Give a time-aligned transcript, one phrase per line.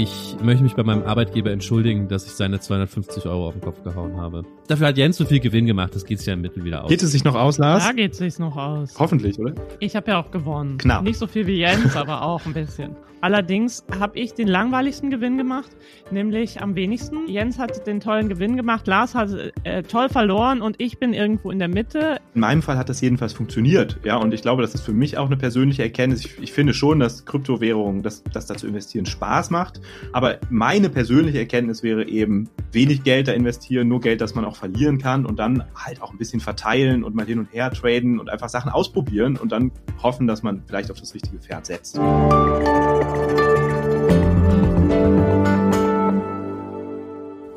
[0.00, 3.82] Ich möchte mich bei meinem Arbeitgeber entschuldigen, dass ich seine 250 Euro auf den Kopf
[3.82, 4.44] gehauen habe.
[4.68, 6.88] Dafür hat Jens so viel Gewinn gemacht, das geht sich ja im Mittel wieder aus.
[6.88, 7.84] Geht es sich noch aus, Lars?
[7.84, 8.94] Da geht es sich noch aus.
[8.96, 9.54] Hoffentlich, oder?
[9.80, 10.78] Ich habe ja auch gewonnen.
[10.78, 11.02] Knapp.
[11.02, 12.94] Nicht so viel wie Jens, aber auch ein bisschen.
[13.20, 15.70] Allerdings habe ich den langweiligsten Gewinn gemacht,
[16.12, 17.26] nämlich am wenigsten.
[17.26, 19.30] Jens hat den tollen Gewinn gemacht, Lars hat
[19.64, 22.20] äh, toll verloren und ich bin irgendwo in der Mitte.
[22.34, 25.18] In meinem Fall hat das jedenfalls funktioniert, ja, und ich glaube, das ist für mich
[25.18, 26.24] auch eine persönliche Erkenntnis.
[26.24, 29.80] Ich, ich finde schon, dass Kryptowährungen, dass, dass da zu investieren Spaß macht,
[30.12, 34.56] aber meine persönliche Erkenntnis wäre eben, wenig Geld da investieren, nur Geld, das man auch
[34.56, 38.18] verlieren kann und dann halt auch ein bisschen verteilen und mal hin und her traden
[38.18, 41.98] und einfach Sachen ausprobieren und dann hoffen, dass man vielleicht auf das richtige Pferd setzt.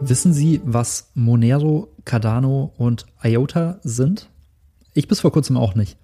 [0.03, 4.29] Wissen Sie, was Monero, Cardano und IOTA sind?
[4.93, 5.97] Ich bis vor kurzem auch nicht.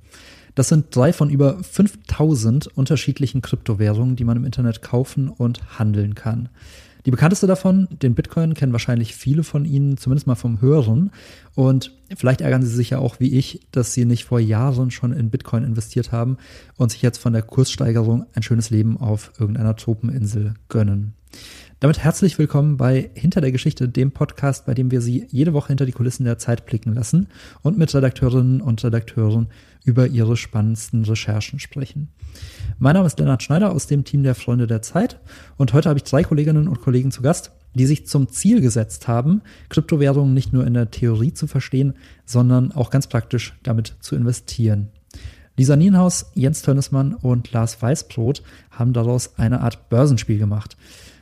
[0.57, 6.15] Das sind drei von über 5000 unterschiedlichen Kryptowährungen, die man im Internet kaufen und handeln
[6.15, 6.49] kann.
[7.05, 11.11] Die bekannteste davon, den Bitcoin, kennen wahrscheinlich viele von Ihnen, zumindest mal vom Hören.
[11.53, 15.13] Und vielleicht ärgern Sie sich ja auch wie ich, dass Sie nicht vor Jahren schon
[15.13, 16.37] in Bitcoin investiert haben
[16.75, 21.13] und sich jetzt von der Kurssteigerung ein schönes Leben auf irgendeiner Tropeninsel gönnen.
[21.79, 25.67] Damit herzlich willkommen bei Hinter der Geschichte, dem Podcast, bei dem wir Sie jede Woche
[25.67, 27.27] hinter die Kulissen der Zeit blicken lassen
[27.61, 29.49] und mit Redakteurinnen und Redakteuren
[29.85, 32.09] über ihre spannendsten Recherchen sprechen.
[32.79, 35.19] Mein Name ist Lennart Schneider aus dem Team der Freunde der Zeit
[35.57, 39.07] und heute habe ich drei Kolleginnen und Kollegen zu Gast, die sich zum Ziel gesetzt
[39.07, 41.93] haben, Kryptowährungen nicht nur in der Theorie zu verstehen,
[42.25, 44.89] sondern auch ganz praktisch damit zu investieren.
[45.57, 48.41] Lisa Nienhaus, Jens Tönnesmann und Lars Weißbrot
[48.71, 50.75] haben daraus eine Art Börsenspiel gemacht.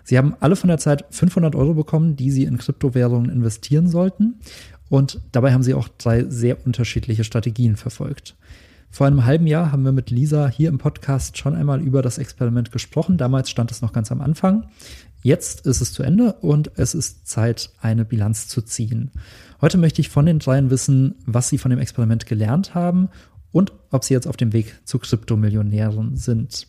[0.05, 4.35] Sie haben alle von der Zeit 500 Euro bekommen, die sie in Kryptowährungen investieren sollten.
[4.87, 8.35] Und dabei haben sie auch drei sehr unterschiedliche Strategien verfolgt.
[8.91, 12.17] Vor einem halben Jahr haben wir mit Lisa hier im Podcast schon einmal über das
[12.17, 13.17] Experiment gesprochen.
[13.17, 14.67] Damals stand es noch ganz am Anfang.
[15.21, 19.11] Jetzt ist es zu Ende und es ist Zeit, eine Bilanz zu ziehen.
[19.59, 23.09] Heute möchte ich von den dreien wissen, was sie von dem Experiment gelernt haben
[23.51, 26.67] und ob sie jetzt auf dem Weg zu Kryptomillionären sind.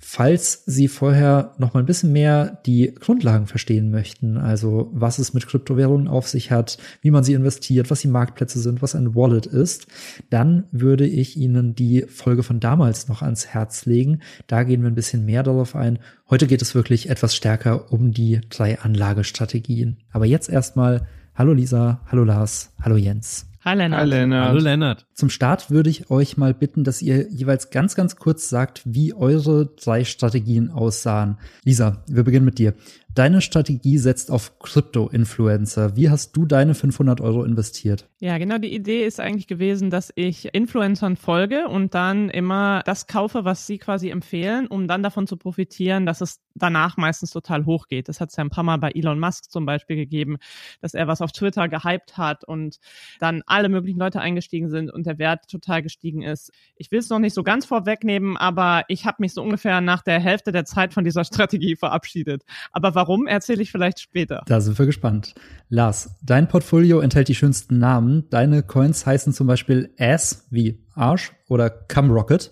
[0.00, 5.34] Falls Sie vorher noch mal ein bisschen mehr die Grundlagen verstehen möchten, also was es
[5.34, 9.14] mit Kryptowährungen auf sich hat, wie man sie investiert, was die Marktplätze sind, was ein
[9.14, 9.86] Wallet ist,
[10.30, 14.20] dann würde ich Ihnen die Folge von damals noch ans Herz legen.
[14.46, 15.98] Da gehen wir ein bisschen mehr darauf ein.
[16.30, 19.98] Heute geht es wirklich etwas stärker um die drei Anlagestrategien.
[20.10, 21.06] Aber jetzt erstmal
[21.38, 23.46] Hallo Lisa, hallo Lars, hallo Jens.
[23.68, 24.00] Hi Lennart.
[24.00, 24.48] Hi, Lennart.
[24.48, 25.06] Hallo Lennart.
[25.12, 29.12] Zum Start würde ich euch mal bitten, dass ihr jeweils ganz, ganz kurz sagt, wie
[29.12, 31.36] eure drei Strategien aussahen.
[31.64, 32.72] Lisa, wir beginnen mit dir.
[33.14, 35.96] Deine Strategie setzt auf Krypto-Influencer.
[35.96, 38.08] Wie hast du deine 500 Euro investiert?
[38.20, 38.58] Ja, genau.
[38.58, 43.68] Die Idee ist eigentlich gewesen, dass ich Influencern folge und dann immer das kaufe, was
[43.68, 48.08] sie quasi empfehlen, um dann davon zu profitieren, dass es danach meistens total hoch geht.
[48.08, 50.38] Das hat es ja ein paar Mal bei Elon Musk zum Beispiel gegeben,
[50.80, 52.78] dass er was auf Twitter gehypt hat und
[53.20, 56.50] dann alle möglichen Leute eingestiegen sind und der Wert total gestiegen ist.
[56.74, 60.02] Ich will es noch nicht so ganz vorwegnehmen, aber ich habe mich so ungefähr nach
[60.02, 62.42] der Hälfte der Zeit von dieser Strategie verabschiedet.
[62.72, 64.42] Aber warum, erzähle ich vielleicht später.
[64.46, 65.36] Da sind wir gespannt.
[65.68, 68.07] Lars, dein Portfolio enthält die schönsten Namen.
[68.30, 72.50] Deine Coins heißen zum Beispiel Ass wie Arsch oder Cumrocket.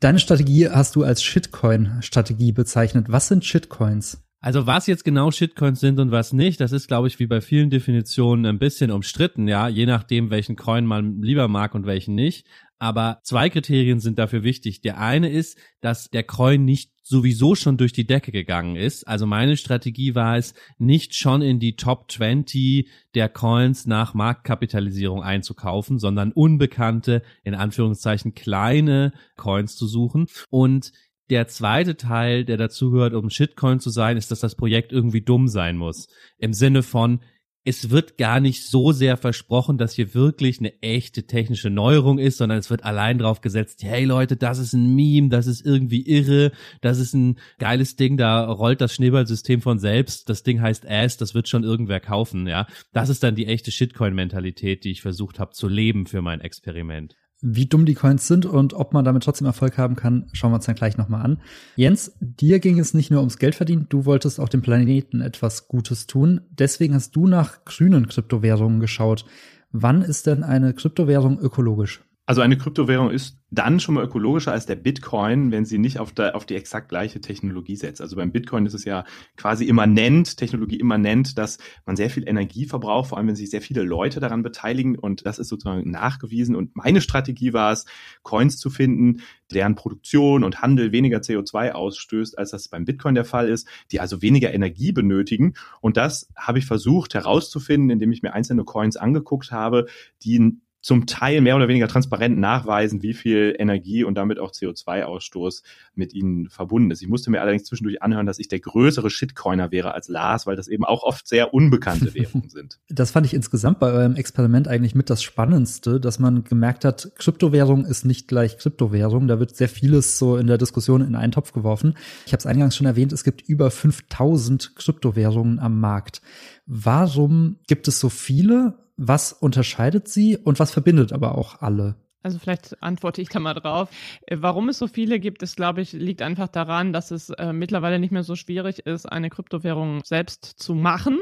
[0.00, 3.06] Deine Strategie hast du als Shitcoin-Strategie bezeichnet.
[3.08, 4.24] Was sind Shitcoins?
[4.44, 7.40] Also was jetzt genau Shitcoins sind und was nicht, das ist, glaube ich, wie bei
[7.40, 12.14] vielen Definitionen ein bisschen umstritten, ja, je nachdem, welchen Coin man lieber mag und welchen
[12.14, 12.46] nicht.
[12.78, 14.80] Aber zwei Kriterien sind dafür wichtig.
[14.80, 19.06] Der eine ist, dass der Coin nicht sowieso schon durch die Decke gegangen ist.
[19.06, 25.22] Also meine Strategie war es, nicht schon in die Top 20 der Coins nach Marktkapitalisierung
[25.22, 30.26] einzukaufen, sondern unbekannte, in Anführungszeichen kleine Coins zu suchen.
[30.48, 30.92] Und
[31.30, 35.48] der zweite Teil, der dazugehört, um Shitcoin zu sein, ist, dass das Projekt irgendwie dumm
[35.48, 36.08] sein muss.
[36.38, 37.20] Im Sinne von,
[37.64, 42.36] es wird gar nicht so sehr versprochen, dass hier wirklich eine echte technische Neuerung ist,
[42.36, 46.02] sondern es wird allein drauf gesetzt, hey Leute, das ist ein Meme, das ist irgendwie
[46.02, 46.52] irre,
[46.82, 51.16] das ist ein geiles Ding, da rollt das Schneeballsystem von selbst, das Ding heißt Ass,
[51.16, 52.66] das wird schon irgendwer kaufen, ja.
[52.92, 57.16] Das ist dann die echte Shitcoin-Mentalität, die ich versucht habe zu leben für mein Experiment.
[57.46, 60.54] Wie dumm die Coins sind und ob man damit trotzdem Erfolg haben kann, schauen wir
[60.54, 61.42] uns dann gleich nochmal an.
[61.76, 65.68] Jens, dir ging es nicht nur ums Geld verdienen, du wolltest auch dem Planeten etwas
[65.68, 66.40] Gutes tun.
[66.48, 69.26] Deswegen hast du nach grünen Kryptowährungen geschaut.
[69.72, 72.00] Wann ist denn eine Kryptowährung ökologisch?
[72.26, 76.12] Also eine Kryptowährung ist dann schon mal ökologischer als der Bitcoin, wenn sie nicht auf,
[76.12, 78.00] der, auf die exakt gleiche Technologie setzt.
[78.00, 79.04] Also beim Bitcoin ist es ja
[79.36, 83.60] quasi immanent, Technologie immanent, dass man sehr viel Energie verbraucht, vor allem wenn sich sehr
[83.60, 86.56] viele Leute daran beteiligen und das ist sozusagen nachgewiesen.
[86.56, 87.84] Und meine Strategie war es,
[88.22, 89.20] Coins zu finden,
[89.52, 94.00] deren Produktion und Handel weniger CO2 ausstößt, als das beim Bitcoin der Fall ist, die
[94.00, 95.54] also weniger Energie benötigen.
[95.82, 99.86] Und das habe ich versucht herauszufinden, indem ich mir einzelne Coins angeguckt habe,
[100.22, 105.62] die zum Teil mehr oder weniger transparent nachweisen, wie viel Energie und damit auch CO2-Ausstoß
[105.94, 107.00] mit ihnen verbunden ist.
[107.00, 110.56] Ich musste mir allerdings zwischendurch anhören, dass ich der größere Shitcoiner wäre als Lars, weil
[110.56, 112.80] das eben auch oft sehr unbekannte Währungen sind.
[112.90, 117.12] Das fand ich insgesamt bei eurem Experiment eigentlich mit das Spannendste, dass man gemerkt hat,
[117.16, 119.26] Kryptowährung ist nicht gleich Kryptowährung.
[119.26, 121.94] Da wird sehr vieles so in der Diskussion in einen Topf geworfen.
[122.26, 126.20] Ich habe es eingangs schon erwähnt, es gibt über 5000 Kryptowährungen am Markt.
[126.66, 128.83] Warum gibt es so viele?
[128.96, 131.96] Was unterscheidet sie und was verbindet aber auch alle?
[132.24, 133.90] Also vielleicht antworte ich da mal drauf.
[134.22, 137.52] Äh, warum es so viele gibt, ist, glaube ich, liegt einfach daran, dass es äh,
[137.52, 141.20] mittlerweile nicht mehr so schwierig ist, eine Kryptowährung selbst zu machen.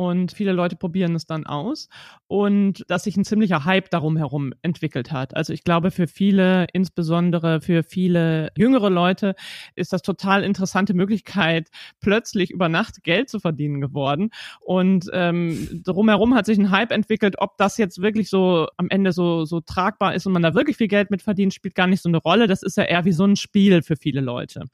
[0.00, 1.90] Und viele Leute probieren es dann aus.
[2.26, 5.36] Und dass sich ein ziemlicher Hype darum herum entwickelt hat.
[5.36, 9.34] Also ich glaube, für viele, insbesondere für viele jüngere Leute,
[9.74, 11.68] ist das total interessante Möglichkeit,
[12.00, 14.30] plötzlich über Nacht Geld zu verdienen geworden.
[14.60, 19.12] Und ähm, drumherum hat sich ein Hype entwickelt, ob das jetzt wirklich so am Ende
[19.12, 22.00] so, so tragbar ist und man da wirklich viel Geld mit verdient, spielt gar nicht
[22.00, 22.46] so eine Rolle.
[22.46, 24.64] Das ist ja eher wie so ein Spiel für viele Leute.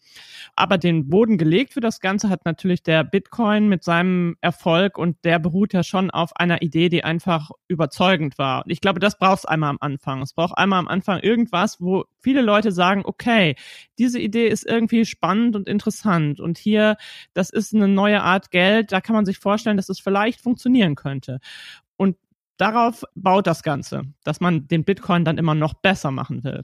[0.55, 5.16] Aber den Boden gelegt für das Ganze hat natürlich der Bitcoin mit seinem Erfolg und
[5.25, 8.65] der beruht ja schon auf einer Idee, die einfach überzeugend war.
[8.65, 10.23] Und ich glaube, das braucht es einmal am Anfang.
[10.23, 13.57] Es braucht einmal am Anfang irgendwas, wo viele Leute sagen, okay,
[13.99, 16.97] diese Idee ist irgendwie spannend und interessant und hier,
[17.35, 20.95] das ist eine neue Art Geld, da kann man sich vorstellen, dass es vielleicht funktionieren
[20.95, 21.39] könnte.
[21.97, 22.17] Und
[22.57, 26.63] darauf baut das Ganze, dass man den Bitcoin dann immer noch besser machen will.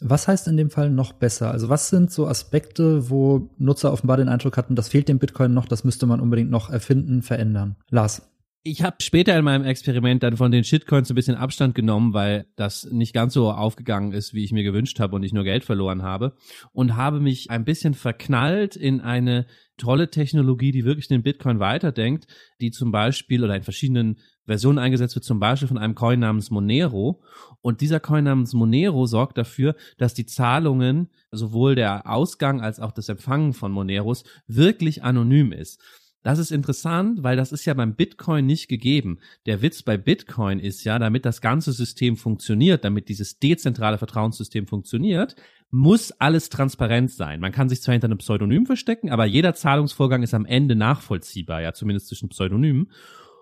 [0.00, 1.50] Was heißt in dem Fall noch besser?
[1.50, 5.54] Also was sind so Aspekte, wo Nutzer offenbar den Eindruck hatten, das fehlt dem Bitcoin
[5.54, 7.76] noch, das müsste man unbedingt noch erfinden, verändern?
[7.90, 8.22] Lars.
[8.68, 12.46] Ich habe später in meinem Experiment dann von den Shitcoins ein bisschen Abstand genommen, weil
[12.56, 15.62] das nicht ganz so aufgegangen ist, wie ich mir gewünscht habe und ich nur Geld
[15.62, 16.34] verloren habe
[16.72, 19.46] und habe mich ein bisschen verknallt in eine
[19.76, 22.26] tolle Technologie, die wirklich den Bitcoin weiterdenkt,
[22.60, 26.50] die zum Beispiel oder in verschiedenen Version eingesetzt wird, zum Beispiel von einem Coin namens
[26.50, 27.22] Monero.
[27.60, 32.90] Und dieser Coin namens Monero sorgt dafür, dass die Zahlungen, sowohl der Ausgang als auch
[32.90, 35.80] das Empfangen von Moneros, wirklich anonym ist.
[36.26, 39.20] Das ist interessant, weil das ist ja beim Bitcoin nicht gegeben.
[39.46, 44.66] Der Witz bei Bitcoin ist ja, damit das ganze System funktioniert, damit dieses dezentrale Vertrauenssystem
[44.66, 45.36] funktioniert,
[45.70, 47.38] muss alles transparent sein.
[47.38, 51.62] Man kann sich zwar hinter einem Pseudonym verstecken, aber jeder Zahlungsvorgang ist am Ende nachvollziehbar,
[51.62, 52.90] ja, zumindest zwischen Pseudonymen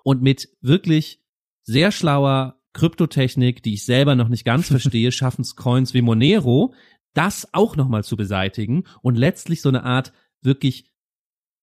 [0.02, 1.22] und mit wirklich
[1.62, 6.74] sehr schlauer Kryptotechnik, die ich selber noch nicht ganz verstehe, schaffen es Coins wie Monero,
[7.14, 10.93] das auch nochmal zu beseitigen und letztlich so eine Art wirklich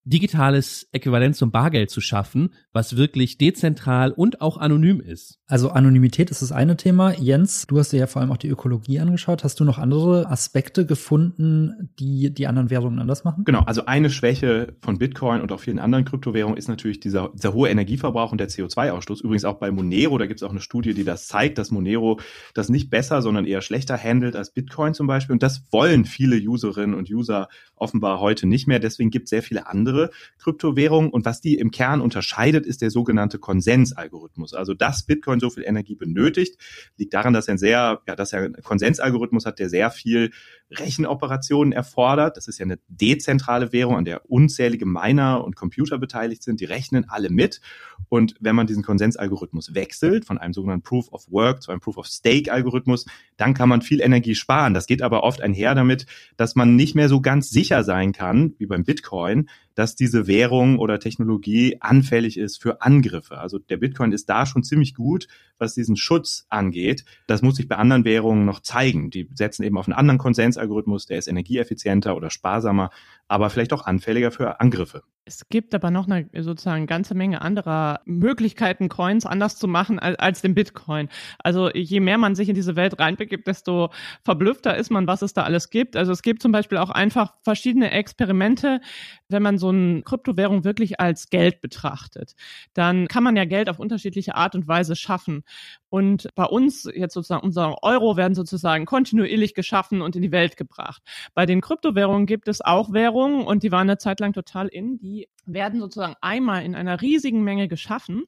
[0.04, 5.38] digitales Äquivalent zum Bargeld zu schaffen, was wirklich dezentral und auch anonym ist.
[5.46, 7.12] Also Anonymität ist das eine Thema.
[7.12, 9.44] Jens, du hast dir ja vor allem auch die Ökologie angeschaut.
[9.44, 13.44] Hast du noch andere Aspekte gefunden, die die anderen Währungen anders machen?
[13.44, 17.52] Genau, also eine Schwäche von Bitcoin und auch vielen anderen Kryptowährungen ist natürlich dieser, dieser
[17.52, 19.22] hohe Energieverbrauch und der CO2-Ausstoß.
[19.22, 22.18] Übrigens auch bei Monero, da gibt es auch eine Studie, die das zeigt, dass Monero
[22.54, 25.34] das nicht besser, sondern eher schlechter handelt als Bitcoin zum Beispiel.
[25.34, 28.80] Und das wollen viele Userinnen und User offenbar heute nicht mehr.
[28.80, 29.91] Deswegen gibt es sehr viele andere
[30.38, 31.10] Kryptowährungen.
[31.10, 34.54] Und was die im Kern unterscheidet, ist der sogenannte Konsensalgorithmus.
[34.54, 36.58] Also dass Bitcoin so viel Energie benötigt,
[36.96, 40.30] liegt daran, dass er ein sehr, ja, dass er einen Konsensalgorithmus hat, der sehr viel
[40.70, 42.36] Rechenoperationen erfordert.
[42.36, 46.60] Das ist ja eine dezentrale Währung, an der unzählige Miner und Computer beteiligt sind.
[46.60, 47.60] Die rechnen alle mit.
[48.08, 51.98] Und wenn man diesen Konsensalgorithmus wechselt von einem sogenannten Proof of Work zu einem Proof
[51.98, 53.06] of Stake Algorithmus,
[53.36, 54.74] dann kann man viel Energie sparen.
[54.74, 56.06] Das geht aber oft einher damit,
[56.36, 60.78] dass man nicht mehr so ganz sicher sein kann, wie beim Bitcoin, dass diese Währung
[60.78, 63.38] oder Technologie anfällig ist für Angriffe.
[63.38, 67.04] Also der Bitcoin ist da schon ziemlich gut, was diesen Schutz angeht.
[67.26, 69.10] Das muss sich bei anderen Währungen noch zeigen.
[69.10, 72.90] Die setzen eben auf einen anderen Konsensalgorithmus, der ist energieeffizienter oder sparsamer,
[73.32, 75.02] aber vielleicht auch anfälliger für Angriffe.
[75.24, 80.18] Es gibt aber noch eine sozusagen ganze Menge anderer Möglichkeiten, Coins anders zu machen als,
[80.18, 81.08] als den Bitcoin.
[81.38, 83.90] Also je mehr man sich in diese Welt reinbegibt, desto
[84.24, 85.96] verblüffter ist man, was es da alles gibt.
[85.96, 88.80] Also es gibt zum Beispiel auch einfach verschiedene Experimente,
[89.28, 92.34] wenn man so eine Kryptowährung wirklich als Geld betrachtet.
[92.74, 95.44] Dann kann man ja Geld auf unterschiedliche Art und Weise schaffen.
[95.88, 100.56] Und bei uns jetzt sozusagen unser Euro werden sozusagen kontinuierlich geschaffen und in die Welt
[100.56, 101.02] gebracht.
[101.32, 104.98] Bei den Kryptowährungen gibt es auch Währungen und die waren eine Zeit lang total in,
[104.98, 108.24] die die werden sozusagen einmal in einer riesigen Menge geschaffen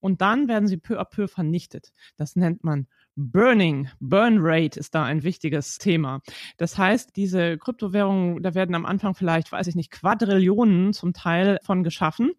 [0.00, 1.92] und dann werden sie peu à peu vernichtet.
[2.16, 2.86] Das nennt man
[3.16, 6.20] Burning, Burn Rate ist da ein wichtiges Thema.
[6.56, 11.58] Das heißt, diese Kryptowährungen, da werden am Anfang vielleicht, weiß ich nicht, Quadrillionen zum Teil
[11.64, 12.32] von geschaffen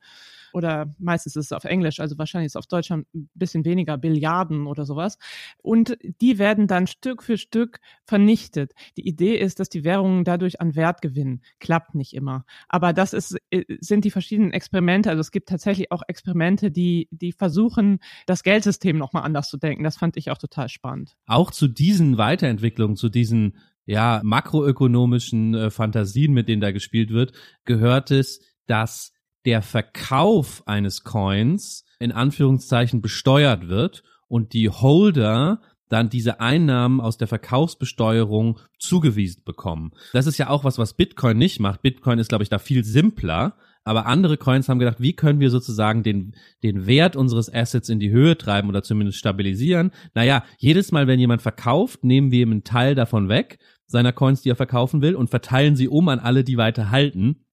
[0.53, 3.97] oder meistens ist es auf Englisch, also wahrscheinlich ist es auf Deutsch ein bisschen weniger,
[3.97, 5.17] Billiarden oder sowas.
[5.61, 8.73] Und die werden dann Stück für Stück vernichtet.
[8.97, 11.41] Die Idee ist, dass die Währungen dadurch an Wert gewinnen.
[11.59, 12.45] Klappt nicht immer.
[12.67, 15.09] Aber das ist, äh, sind die verschiedenen Experimente.
[15.09, 19.83] Also es gibt tatsächlich auch Experimente, die, die versuchen, das Geldsystem nochmal anders zu denken.
[19.83, 21.15] Das fand ich auch total spannend.
[21.25, 23.57] Auch zu diesen Weiterentwicklungen, zu diesen
[23.89, 27.33] ja, makroökonomischen äh, Fantasien, mit denen da gespielt wird,
[27.65, 29.13] gehört es, dass
[29.46, 37.17] der Verkauf eines Coins in Anführungszeichen besteuert wird und die Holder dann diese Einnahmen aus
[37.17, 39.91] der Verkaufsbesteuerung zugewiesen bekommen.
[40.13, 41.81] Das ist ja auch was, was Bitcoin nicht macht.
[41.81, 43.55] Bitcoin ist, glaube ich, da viel simpler.
[43.84, 48.00] Aber andere Coins haben gedacht, wie können wir sozusagen den, den Wert unseres Assets in
[48.00, 49.91] die Höhe treiben oder zumindest stabilisieren?
[50.13, 54.43] Naja, jedes Mal, wenn jemand verkauft, nehmen wir ihm einen Teil davon weg, seiner Coins,
[54.43, 57.46] die er verkaufen will, und verteilen sie um an alle, die weiter halten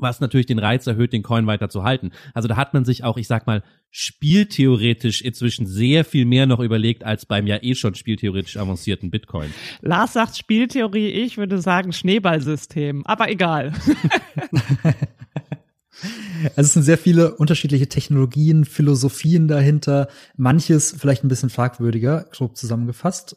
[0.00, 2.10] was natürlich den Reiz erhöht, den Coin weiter zu halten.
[2.34, 6.60] Also da hat man sich auch, ich sag mal, spieltheoretisch inzwischen sehr viel mehr noch
[6.60, 9.52] überlegt als beim ja eh schon spieltheoretisch avancierten Bitcoin.
[9.80, 13.72] Lars sagt Spieltheorie, ich würde sagen Schneeballsystem, aber egal.
[16.56, 22.56] Also es sind sehr viele unterschiedliche Technologien, Philosophien dahinter, manches vielleicht ein bisschen fragwürdiger, grob
[22.56, 23.36] zusammengefasst.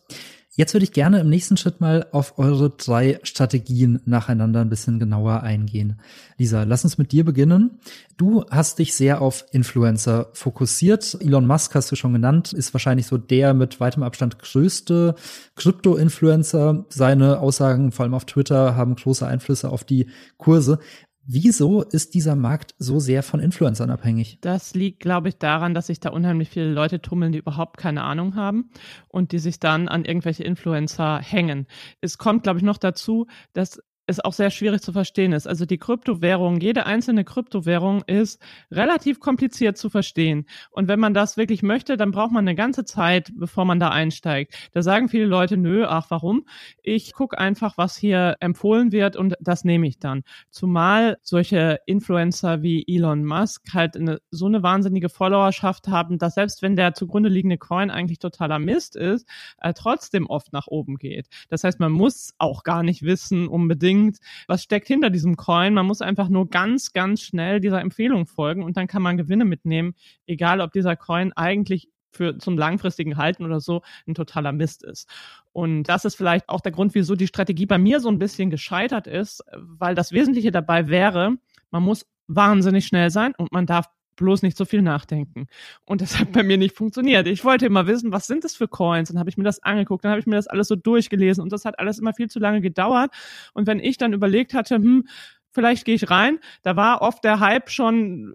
[0.55, 4.99] Jetzt würde ich gerne im nächsten Schritt mal auf eure drei Strategien nacheinander ein bisschen
[4.99, 5.99] genauer eingehen.
[6.37, 7.79] Lisa, lass uns mit dir beginnen.
[8.17, 11.17] Du hast dich sehr auf Influencer fokussiert.
[11.21, 15.15] Elon Musk hast du schon genannt, ist wahrscheinlich so der mit weitem Abstand größte
[15.55, 16.85] Krypto-Influencer.
[16.89, 20.07] Seine Aussagen, vor allem auf Twitter, haben große Einflüsse auf die
[20.37, 20.77] Kurse.
[21.25, 24.39] Wieso ist dieser Markt so sehr von Influencern abhängig?
[24.41, 28.03] Das liegt, glaube ich, daran, dass sich da unheimlich viele Leute tummeln, die überhaupt keine
[28.03, 28.69] Ahnung haben
[29.07, 31.67] und die sich dann an irgendwelche Influencer hängen.
[32.01, 35.47] Es kommt, glaube ich, noch dazu, dass es auch sehr schwierig zu verstehen ist.
[35.47, 40.45] Also die Kryptowährung, jede einzelne Kryptowährung ist relativ kompliziert zu verstehen.
[40.71, 43.89] Und wenn man das wirklich möchte, dann braucht man eine ganze Zeit, bevor man da
[43.89, 44.53] einsteigt.
[44.73, 46.45] Da sagen viele Leute, nö, ach warum?
[46.81, 50.23] Ich gucke einfach, was hier empfohlen wird und das nehme ich dann.
[50.49, 56.61] Zumal solche Influencer wie Elon Musk halt eine, so eine wahnsinnige Followerschaft haben, dass selbst
[56.61, 61.27] wenn der zugrunde liegende Coin eigentlich totaler Mist ist, er trotzdem oft nach oben geht.
[61.49, 65.73] Das heißt, man muss auch gar nicht wissen unbedingt, unbedingt, was steckt hinter diesem Coin.
[65.73, 69.45] Man muss einfach nur ganz, ganz schnell dieser Empfehlung folgen und dann kann man Gewinne
[69.45, 69.95] mitnehmen,
[70.27, 75.09] egal ob dieser Coin eigentlich für zum langfristigen Halten oder so ein totaler Mist ist.
[75.51, 78.51] Und das ist vielleicht auch der Grund, wieso die Strategie bei mir so ein bisschen
[78.51, 81.37] gescheitert ist, weil das Wesentliche dabei wäre,
[81.71, 85.47] man muss wahnsinnig schnell sein und man darf bloß nicht so viel nachdenken.
[85.85, 87.27] Und das hat bei mir nicht funktioniert.
[87.27, 89.09] Ich wollte immer wissen, was sind das für Coins?
[89.09, 91.51] Dann habe ich mir das angeguckt, dann habe ich mir das alles so durchgelesen und
[91.51, 93.11] das hat alles immer viel zu lange gedauert.
[93.53, 95.07] Und wenn ich dann überlegt hatte, hm,
[95.51, 98.33] vielleicht gehe ich rein, da war oft der Hype schon,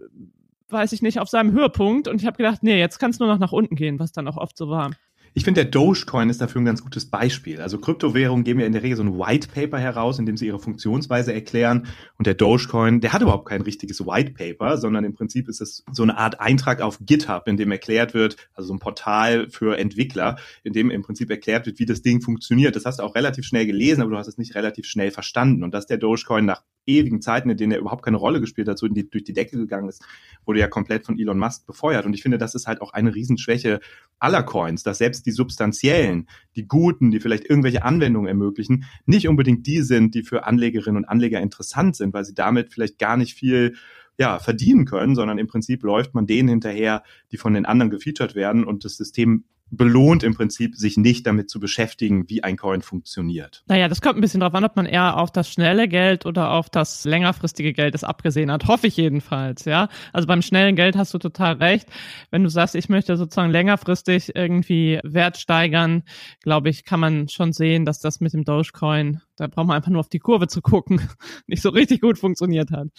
[0.69, 3.27] weiß ich nicht, auf seinem Höhepunkt und ich habe gedacht, nee, jetzt kann es nur
[3.27, 4.91] noch nach unten gehen, was dann auch oft so war.
[5.33, 7.61] Ich finde, der Dogecoin ist dafür ein ganz gutes Beispiel.
[7.61, 10.47] Also Kryptowährungen geben ja in der Regel so ein White Paper heraus, in dem sie
[10.47, 11.87] ihre Funktionsweise erklären.
[12.17, 15.83] Und der Dogecoin, der hat überhaupt kein richtiges White Paper, sondern im Prinzip ist es
[15.91, 19.77] so eine Art Eintrag auf GitHub, in dem erklärt wird, also so ein Portal für
[19.77, 22.75] Entwickler, in dem im Prinzip erklärt wird, wie das Ding funktioniert.
[22.75, 25.63] Das hast du auch relativ schnell gelesen, aber du hast es nicht relativ schnell verstanden.
[25.63, 28.77] Und dass der Dogecoin nach ewigen Zeiten, in denen er überhaupt keine Rolle gespielt hat,
[28.77, 30.03] so die, durch die Decke gegangen ist,
[30.45, 32.05] wurde ja komplett von Elon Musk befeuert.
[32.05, 33.79] Und ich finde, das ist halt auch eine Riesenschwäche
[34.19, 39.65] aller Coins, dass selbst die substanziellen, die guten, die vielleicht irgendwelche Anwendungen ermöglichen, nicht unbedingt
[39.67, 43.33] die sind, die für Anlegerinnen und Anleger interessant sind, weil sie damit vielleicht gar nicht
[43.33, 43.75] viel
[44.17, 48.35] ja, verdienen können, sondern im Prinzip läuft man denen hinterher, die von den anderen gefeatured
[48.35, 52.81] werden und das System belohnt im Prinzip, sich nicht damit zu beschäftigen, wie ein Coin
[52.81, 53.63] funktioniert.
[53.67, 56.51] Naja, das kommt ein bisschen darauf an, ob man eher auf das schnelle Geld oder
[56.51, 58.67] auf das längerfristige Geld es abgesehen hat.
[58.67, 59.89] Hoffe ich jedenfalls, ja.
[60.13, 61.87] Also beim schnellen Geld hast du total recht.
[62.31, 66.03] Wenn du sagst, ich möchte sozusagen längerfristig irgendwie Wert steigern,
[66.41, 69.91] glaube ich, kann man schon sehen, dass das mit dem Dogecoin, da braucht man einfach
[69.91, 71.01] nur auf die Kurve zu gucken,
[71.47, 72.89] nicht so richtig gut funktioniert hat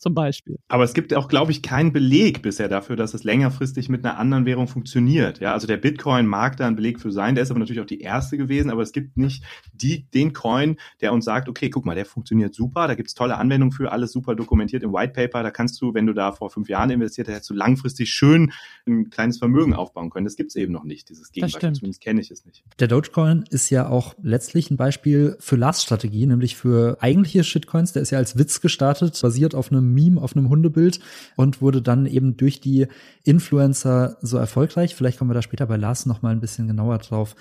[0.00, 0.58] zum Beispiel.
[0.68, 4.18] Aber es gibt auch, glaube ich, keinen Beleg bisher dafür, dass es längerfristig mit einer
[4.18, 5.40] anderen Währung funktioniert.
[5.40, 7.86] Ja, also der Bitcoin mag da ein Beleg für sein, der ist aber natürlich auch
[7.86, 9.44] die erste gewesen, aber es gibt nicht
[9.74, 13.36] die, den Coin, der uns sagt, okay, guck mal, der funktioniert super, da gibt's tolle
[13.36, 16.48] Anwendungen für, alles super dokumentiert im White Paper, da kannst du, wenn du da vor
[16.48, 18.52] fünf Jahren investiert hast, hättest du langfristig schön
[18.86, 20.24] ein kleines Vermögen aufbauen können.
[20.24, 22.64] Das gibt's eben noch nicht, dieses Gegenbeispiel, zumindest kenne ich es nicht.
[22.78, 27.44] Der Dogecoin ist ja auch letztlich ein Beispiel für Last Lars Strategie, nämlich für eigentliche
[27.44, 27.92] Shitcoins.
[27.92, 31.00] Der ist ja als Witz gestartet, basiert auf einem Meme, auf einem Hundebild
[31.36, 32.86] und wurde dann eben durch die
[33.24, 34.94] Influencer so erfolgreich.
[34.94, 37.34] Vielleicht kommen wir da später bei Lars noch mal ein bisschen genauer drauf.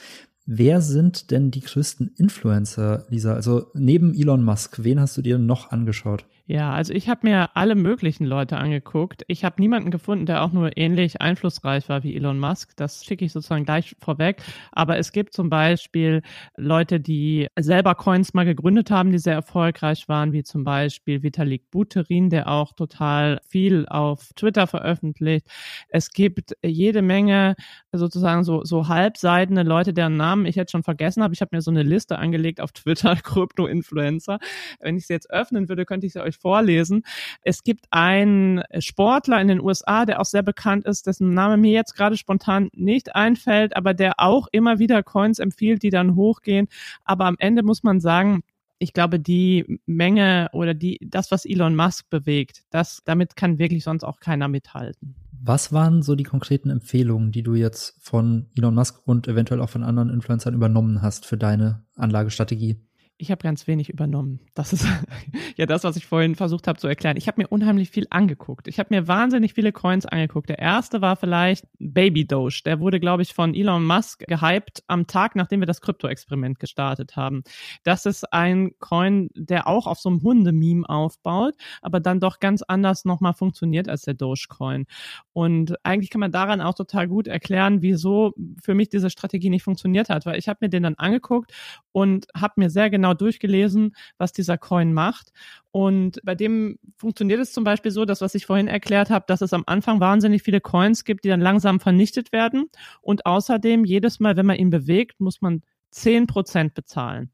[0.45, 3.33] Wer sind denn die größten Influencer, Lisa?
[3.33, 6.25] Also neben Elon Musk, wen hast du dir noch angeschaut?
[6.51, 9.23] Ja, also ich habe mir alle möglichen Leute angeguckt.
[9.27, 12.75] Ich habe niemanden gefunden, der auch nur ähnlich einflussreich war wie Elon Musk.
[12.75, 14.41] Das schicke ich sozusagen gleich vorweg.
[14.71, 16.23] Aber es gibt zum Beispiel
[16.57, 21.69] Leute, die selber Coins mal gegründet haben, die sehr erfolgreich waren, wie zum Beispiel Vitalik
[21.69, 25.45] Buterin, der auch total viel auf Twitter veröffentlicht.
[25.89, 27.57] Es gibt jede Menge
[27.91, 31.35] sozusagen so, so halbseidene Leute, deren Namen ich jetzt schon vergessen habe.
[31.35, 34.39] Ich habe mir so eine Liste angelegt auf Twitter, Krypto-Influencer.
[34.79, 37.03] Wenn ich sie jetzt öffnen würde, könnte ich sie euch vorlesen.
[37.41, 41.71] Es gibt einen Sportler in den USA, der auch sehr bekannt ist, dessen Name mir
[41.71, 46.67] jetzt gerade spontan nicht einfällt, aber der auch immer wieder Coins empfiehlt, die dann hochgehen.
[47.03, 48.41] Aber am Ende muss man sagen,
[48.79, 53.83] ich glaube, die Menge oder die, das, was Elon Musk bewegt, das, damit kann wirklich
[53.83, 55.15] sonst auch keiner mithalten.
[55.41, 59.69] Was waren so die konkreten Empfehlungen, die du jetzt von Elon Musk und eventuell auch
[59.69, 62.77] von anderen Influencern übernommen hast für deine Anlagestrategie?
[63.21, 64.39] Ich habe ganz wenig übernommen.
[64.53, 64.87] Das ist
[65.57, 67.17] ja das, was ich vorhin versucht habe zu erklären.
[67.17, 68.69] Ich habe mir unheimlich viel angeguckt.
[68.69, 70.47] Ich habe mir wahnsinnig viele Coins angeguckt.
[70.47, 72.61] Der erste war vielleicht Baby Doge.
[72.63, 77.17] Der wurde, glaube ich, von Elon Musk gehypt am Tag, nachdem wir das Krypto-Experiment gestartet
[77.17, 77.43] haben.
[77.83, 82.61] Das ist ein Coin, der auch auf so einem Hundememe aufbaut, aber dann doch ganz
[82.61, 84.85] anders nochmal funktioniert als der Dogecoin.
[85.33, 88.33] Und eigentlich kann man daran auch total gut erklären, wieso
[88.63, 91.51] für mich diese Strategie nicht funktioniert hat, weil ich habe mir den dann angeguckt
[91.91, 95.31] und habe mir sehr genau genau durchgelesen, was dieser Coin macht.
[95.71, 99.41] Und bei dem funktioniert es zum Beispiel so, dass was ich vorhin erklärt habe, dass
[99.41, 102.69] es am Anfang wahnsinnig viele Coins gibt, die dann langsam vernichtet werden.
[103.01, 105.61] Und außerdem jedes Mal, wenn man ihn bewegt, muss man
[105.91, 107.31] 10 Prozent bezahlen.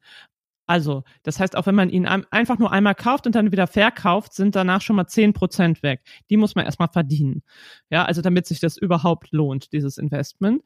[0.68, 4.34] Also, das heißt, auch wenn man ihn einfach nur einmal kauft und dann wieder verkauft,
[4.34, 6.02] sind danach schon mal zehn Prozent weg.
[6.30, 7.44] Die muss man erstmal verdienen.
[7.90, 10.64] Ja, also damit sich das überhaupt lohnt, dieses Investment.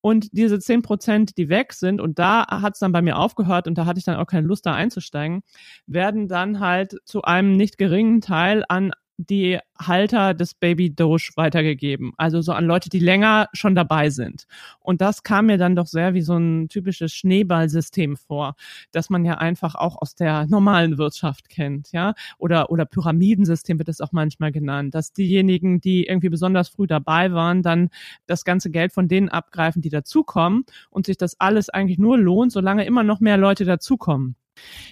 [0.00, 3.66] Und diese zehn Prozent, die weg sind, und da hat es dann bei mir aufgehört
[3.66, 5.42] und da hatte ich dann auch keine Lust, da einzusteigen,
[5.86, 12.12] werden dann halt zu einem nicht geringen Teil an die Halter des Baby Doge weitergegeben.
[12.16, 14.46] Also so an Leute, die länger schon dabei sind.
[14.80, 18.54] Und das kam mir dann doch sehr wie so ein typisches Schneeballsystem vor,
[18.92, 22.14] dass man ja einfach auch aus der normalen Wirtschaft kennt, ja.
[22.38, 27.32] Oder, oder Pyramidensystem wird es auch manchmal genannt, dass diejenigen, die irgendwie besonders früh dabei
[27.32, 27.90] waren, dann
[28.26, 32.52] das ganze Geld von denen abgreifen, die dazukommen und sich das alles eigentlich nur lohnt,
[32.52, 34.36] solange immer noch mehr Leute dazukommen.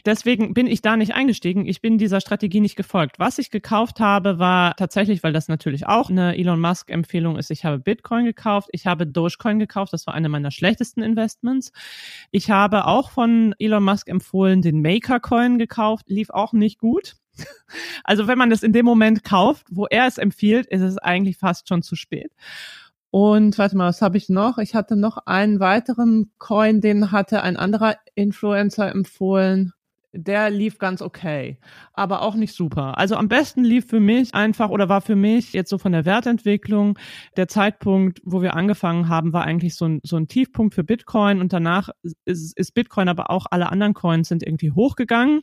[0.05, 1.66] Deswegen bin ich da nicht eingestiegen.
[1.66, 3.18] Ich bin dieser Strategie nicht gefolgt.
[3.18, 7.50] Was ich gekauft habe, war tatsächlich, weil das natürlich auch eine Elon Musk Empfehlung ist,
[7.50, 11.72] ich habe Bitcoin gekauft, ich habe Dogecoin gekauft, das war eine meiner schlechtesten Investments.
[12.31, 17.16] Ich habe auch von Elon Musk empfohlen, den Maker Coin gekauft, lief auch nicht gut.
[18.05, 21.37] Also wenn man das in dem Moment kauft, wo er es empfiehlt, ist es eigentlich
[21.37, 22.33] fast schon zu spät.
[23.18, 24.59] Und warte mal, was habe ich noch?
[24.59, 29.72] Ich hatte noch einen weiteren Coin, den hatte ein anderer Influencer empfohlen
[30.16, 31.59] der lief ganz okay,
[31.92, 32.98] aber auch nicht super.
[32.98, 36.05] Also am besten lief für mich einfach oder war für mich jetzt so von der
[36.05, 36.98] Wertentwicklung
[37.37, 41.40] der Zeitpunkt, wo wir angefangen haben, war eigentlich so ein, so ein Tiefpunkt für Bitcoin
[41.40, 41.90] und danach
[42.24, 45.42] ist, ist Bitcoin, aber auch alle anderen Coins sind irgendwie hochgegangen.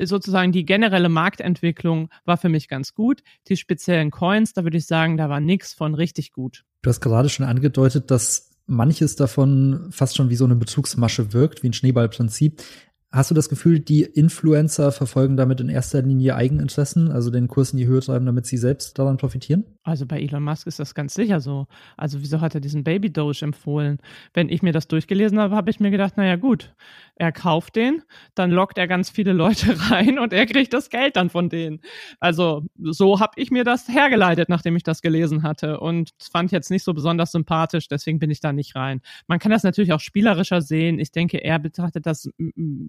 [0.00, 3.22] Sozusagen die generelle Marktentwicklung war für mich ganz gut.
[3.48, 6.64] Die speziellen Coins, da würde ich sagen, da war nichts von richtig gut.
[6.82, 11.62] Du hast gerade schon angedeutet, dass manches davon fast schon wie so eine Bezugsmasche wirkt,
[11.62, 12.62] wie ein Schneeballprinzip.
[13.10, 17.72] Hast du das Gefühl, die Influencer verfolgen damit in erster Linie Eigeninteressen, also den Kurs
[17.72, 19.64] in die Höhe treiben, damit sie selbst daran profitieren?
[19.82, 21.66] Also bei Elon Musk ist das ganz sicher so.
[21.96, 23.96] Also wieso hat er diesen Baby Doge empfohlen?
[24.34, 26.74] Wenn ich mir das durchgelesen habe, habe ich mir gedacht, naja gut,
[27.16, 28.02] er kauft den,
[28.34, 31.80] dann lockt er ganz viele Leute rein und er kriegt das Geld dann von denen.
[32.20, 36.70] Also so habe ich mir das hergeleitet, nachdem ich das gelesen hatte und fand jetzt
[36.70, 39.00] nicht so besonders sympathisch, deswegen bin ich da nicht rein.
[39.28, 40.98] Man kann das natürlich auch spielerischer sehen.
[40.98, 42.30] Ich denke, er betrachtet das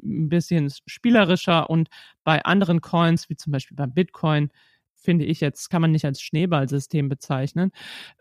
[0.10, 1.90] ein bisschen spielerischer und
[2.24, 4.50] bei anderen Coins, wie zum Beispiel beim Bitcoin,
[5.02, 7.72] finde ich jetzt, kann man nicht als Schneeballsystem bezeichnen.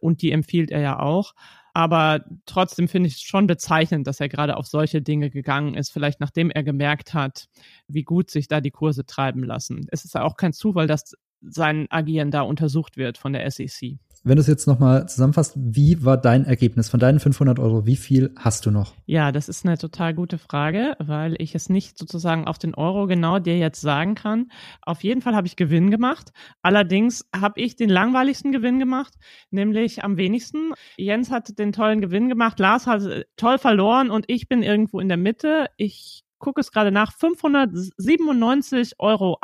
[0.01, 1.35] Und die empfiehlt er ja auch.
[1.75, 5.91] Aber trotzdem finde ich es schon bezeichnend, dass er gerade auf solche Dinge gegangen ist,
[5.91, 7.49] vielleicht nachdem er gemerkt hat,
[7.87, 9.87] wie gut sich da die Kurse treiben lassen.
[9.91, 13.99] Es ist ja auch kein Zufall, dass sein Agieren da untersucht wird von der SEC.
[14.29, 17.87] Wenn du es jetzt nochmal zusammenfasst, wie war dein Ergebnis von deinen 500 Euro?
[17.87, 18.93] Wie viel hast du noch?
[19.07, 23.07] Ja, das ist eine total gute Frage, weil ich es nicht sozusagen auf den Euro
[23.07, 24.51] genau dir jetzt sagen kann.
[24.83, 26.33] Auf jeden Fall habe ich Gewinn gemacht.
[26.61, 29.15] Allerdings habe ich den langweiligsten Gewinn gemacht,
[29.51, 30.75] nämlich am wenigsten.
[30.99, 35.09] Jens hat den tollen Gewinn gemacht, Lars hat toll verloren und ich bin irgendwo in
[35.09, 35.69] der Mitte.
[35.79, 39.39] Ich gucke es gerade nach, 597,38 Euro.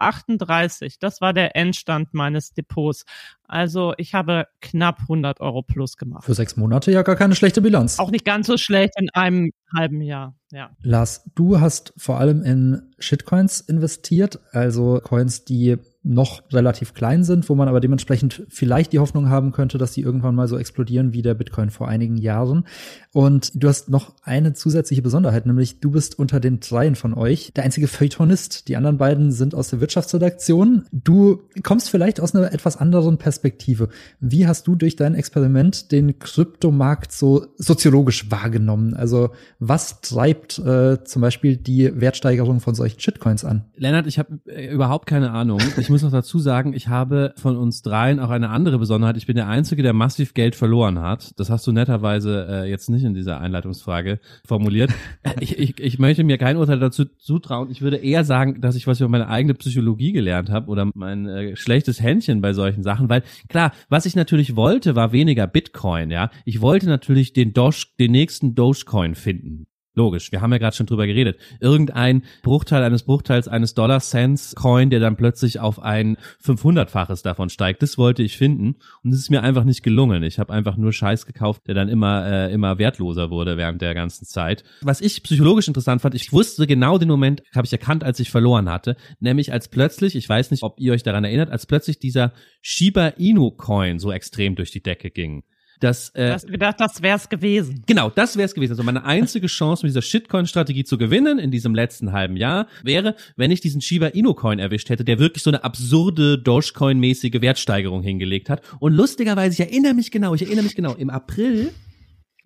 [1.01, 3.05] Das war der Endstand meines Depots.
[3.47, 6.25] Also ich habe knapp 100 Euro plus gemacht.
[6.25, 7.99] Für sechs Monate ja gar keine schlechte Bilanz.
[7.99, 10.71] Auch nicht ganz so schlecht in einem halben Jahr, ja.
[10.83, 17.49] Lars, du hast vor allem in Shitcoins investiert, also Coins, die noch relativ klein sind,
[17.49, 21.15] wo man aber dementsprechend vielleicht die Hoffnung haben könnte, dass die irgendwann mal so explodieren
[21.15, 22.67] wie der Bitcoin vor einigen Jahren.
[23.13, 27.53] Und du hast noch eine zusätzliche Besonderheit, nämlich du bist unter den dreien von euch
[27.57, 28.69] der einzige Feuilletonist.
[28.69, 30.85] Die anderen beiden sind aus der Wirtschaftsredaktion.
[30.93, 33.89] Du kommst vielleicht aus einer etwas anderen Perspektive.
[34.21, 38.95] Wie hast du durch dein Experiment den Kryptomarkt so soziologisch wahrgenommen?
[38.95, 43.65] Also was treibt äh, zum Beispiel die Wertsteigerung von solchen Shitcoins an?
[43.77, 45.61] Lennart, ich habe äh, überhaupt keine Ahnung.
[45.79, 49.17] Ich muss noch dazu sagen, ich habe von uns dreien auch eine andere Besonderheit.
[49.17, 51.39] Ich bin der Einzige, der massiv Geld verloren hat.
[51.39, 54.91] Das hast du netterweise äh, jetzt nicht in dieser Einleitungsfrage formuliert.
[55.41, 57.71] ich, ich, ich möchte mir kein Urteil dazu zutrauen.
[57.71, 61.29] Ich würde eher sagen, dass ich was über meine eigene Psychologie gelernt habe oder mein
[61.29, 63.09] äh, schlechtes Händchen bei solchen Sachen.
[63.09, 66.11] Weil klar, was ich natürlich wollte, war weniger Bitcoin.
[66.11, 69.69] Ja, ich wollte natürlich den Doge, den nächsten Dogecoin finden.
[69.97, 71.39] Logisch, wir haben ja gerade schon drüber geredet.
[71.61, 77.49] Irgendein Bruchteil eines Bruchteils eines Dollar Cents Coin, der dann plötzlich auf ein 500-faches davon
[77.49, 80.25] steigt, das wollte ich finden und es ist mir einfach nicht gelungen.
[80.25, 83.95] Ich habe einfach nur Scheiß gekauft, der dann immer äh, immer wertloser wurde während der
[83.95, 84.65] ganzen Zeit.
[84.81, 88.31] Was ich psychologisch interessant fand, ich wusste genau den Moment, habe ich erkannt, als ich
[88.31, 92.01] verloren hatte, nämlich als plötzlich, ich weiß nicht, ob ihr euch daran erinnert, als plötzlich
[92.01, 95.45] dieser Shiba Inu Coin so extrem durch die Decke ging.
[95.81, 97.83] Das, äh, du hast gedacht, das wär's gewesen.
[97.87, 98.73] Genau, das wär's gewesen.
[98.73, 103.17] Also meine einzige Chance, mit dieser Shitcoin-Strategie zu gewinnen in diesem letzten halben Jahr, wäre,
[103.37, 108.49] wenn ich diesen Shiba Inu-Coin erwischt hätte, der wirklich so eine absurde Dogecoin-mäßige Wertsteigerung hingelegt
[108.51, 108.63] hat.
[108.79, 111.73] Und lustigerweise, ich erinnere mich genau, ich erinnere mich genau, im April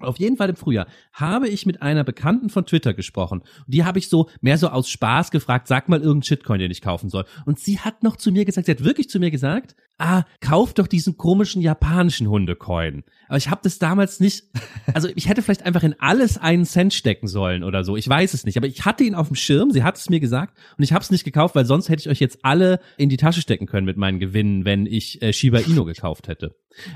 [0.01, 3.43] auf jeden Fall im Frühjahr habe ich mit einer Bekannten von Twitter gesprochen.
[3.67, 6.83] Die habe ich so mehr so aus Spaß gefragt, sag mal irgendeinen Shitcoin, den ich
[6.83, 7.25] kaufen soll.
[7.47, 10.75] Und sie hat noch zu mir gesagt, sie hat wirklich zu mir gesagt, ah, kauf
[10.75, 13.05] doch diesen komischen japanischen Hundecoin.
[13.29, 14.45] Aber ich habe das damals nicht,
[14.95, 17.97] also ich hätte vielleicht einfach in alles einen Cent stecken sollen oder so.
[17.97, 20.21] Ich weiß es nicht, aber ich hatte ihn auf dem Schirm, sie hat es mir
[20.21, 23.09] gesagt und ich habe es nicht gekauft, weil sonst hätte ich euch jetzt alle in
[23.09, 26.55] die Tasche stecken können mit meinen Gewinnen, wenn ich äh, Shiba Inu gekauft hätte.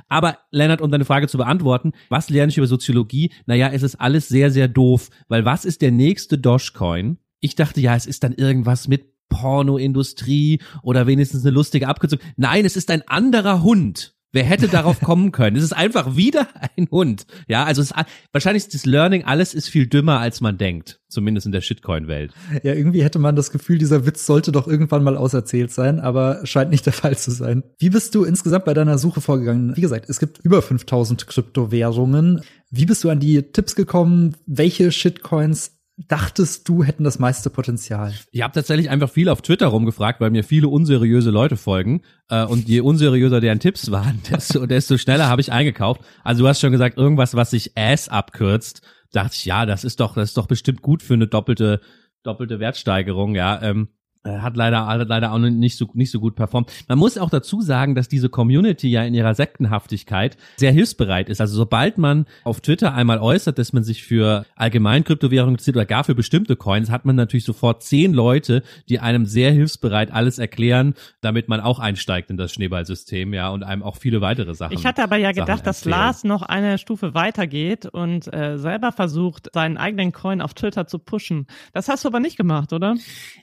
[0.08, 3.32] Aber Leonard, um deine Frage zu beantworten, was lerne ich über Soziologie?
[3.46, 7.18] Naja, es ist alles sehr, sehr doof, weil was ist der nächste Dogecoin?
[7.40, 12.20] Ich dachte, ja, es ist dann irgendwas mit Pornoindustrie oder wenigstens eine lustige Abkürzung.
[12.36, 14.14] Nein, es ist ein anderer Hund.
[14.34, 15.56] Wer hätte darauf kommen können?
[15.56, 17.26] Es ist einfach wieder ein Hund.
[17.48, 17.92] Ja, also es,
[18.32, 21.00] wahrscheinlich ist das Learning, alles ist viel dümmer, als man denkt.
[21.08, 22.32] Zumindest in der Shitcoin-Welt.
[22.62, 26.46] Ja, irgendwie hätte man das Gefühl, dieser Witz sollte doch irgendwann mal auserzählt sein, aber
[26.46, 27.62] scheint nicht der Fall zu sein.
[27.78, 29.76] Wie bist du insgesamt bei deiner Suche vorgegangen?
[29.76, 32.40] Wie gesagt, es gibt über 5000 Kryptowährungen.
[32.70, 34.36] Wie bist du an die Tipps gekommen?
[34.46, 38.14] Welche Shitcoins dachtest du hätten das meiste Potenzial?
[38.30, 42.02] Ich habe tatsächlich einfach viel auf Twitter rumgefragt, weil mir viele unseriöse Leute folgen.
[42.28, 46.02] Äh, und je unseriöser deren Tipps waren, desto, desto schneller habe ich eingekauft.
[46.24, 48.82] Also du hast schon gesagt, irgendwas, was sich Ass abkürzt.
[49.12, 51.80] Dachte ich, ja, das ist doch, das ist doch bestimmt gut für eine doppelte,
[52.22, 53.60] doppelte Wertsteigerung, ja.
[53.62, 56.70] Ähm, äh, hat leider hat leider auch nicht so nicht so gut performt.
[56.88, 61.40] Man muss auch dazu sagen, dass diese Community ja in ihrer Sektenhaftigkeit sehr hilfsbereit ist.
[61.40, 65.86] Also sobald man auf Twitter einmal äußert, dass man sich für allgemein Kryptowährungen interessiert oder
[65.86, 70.38] gar für bestimmte Coins, hat man natürlich sofort zehn Leute, die einem sehr hilfsbereit alles
[70.38, 74.74] erklären, damit man auch einsteigt in das Schneeballsystem, ja, und einem auch viele weitere Sachen.
[74.74, 79.48] Ich hatte aber ja gedacht, dass Lars noch eine Stufe weitergeht und äh, selber versucht,
[79.52, 81.46] seinen eigenen Coin auf Twitter zu pushen.
[81.72, 82.94] Das hast du aber nicht gemacht, oder?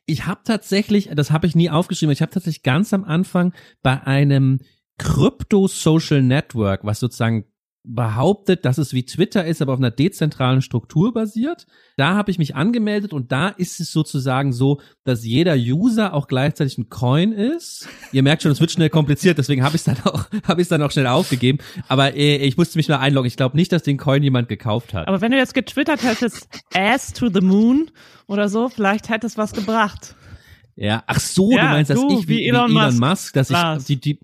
[0.05, 3.53] Ich habe tatsächlich tatsächlich, das habe ich nie aufgeschrieben, ich habe tatsächlich ganz am Anfang
[3.81, 4.59] bei einem
[4.99, 7.45] Krypto-Social Network, was sozusagen
[7.83, 11.65] behauptet, dass es wie Twitter ist, aber auf einer dezentralen Struktur basiert.
[11.97, 16.27] Da habe ich mich angemeldet und da ist es sozusagen so, dass jeder User auch
[16.27, 17.87] gleichzeitig ein Coin ist.
[18.11, 20.67] Ihr merkt schon, es wird schnell kompliziert, deswegen habe ich es dann auch habe ich
[20.67, 21.59] dann auch schnell aufgegeben.
[21.87, 23.27] Aber äh, ich musste mich nur einloggen.
[23.27, 25.07] Ich glaube nicht, dass den Coin jemand gekauft hat.
[25.07, 27.89] Aber wenn du jetzt getwittert hättest, Ass to the Moon
[28.27, 30.15] oder so, vielleicht hätte es was gebracht.
[30.79, 33.49] Ja, ach so, ja, du meinst, dass ich wie, wie Elon, Elon Musk, Musk dass
[33.49, 33.89] Lars.
[33.89, 34.19] ich die, die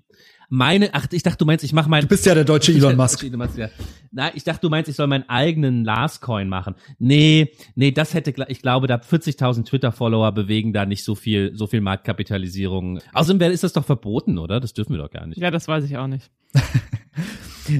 [0.47, 2.03] meine, ach, ich dachte, du meinst, ich mache mein.
[2.03, 3.23] Du bist ja der deutsche Elon Musk.
[3.23, 3.69] Elon Musk ja.
[4.11, 6.75] Na, ich dachte, du meinst, ich soll meinen eigenen Last Coin machen.
[6.97, 11.67] Nee, nee, das hätte, ich glaube, da 40.000 Twitter-Follower bewegen da nicht so viel, so
[11.67, 12.99] viel Marktkapitalisierung.
[13.11, 14.61] Außerdem ist das doch verboten, oder?
[14.61, 15.41] Das dürfen wir doch gar nicht.
[15.41, 16.31] Ja, das weiß ich auch nicht.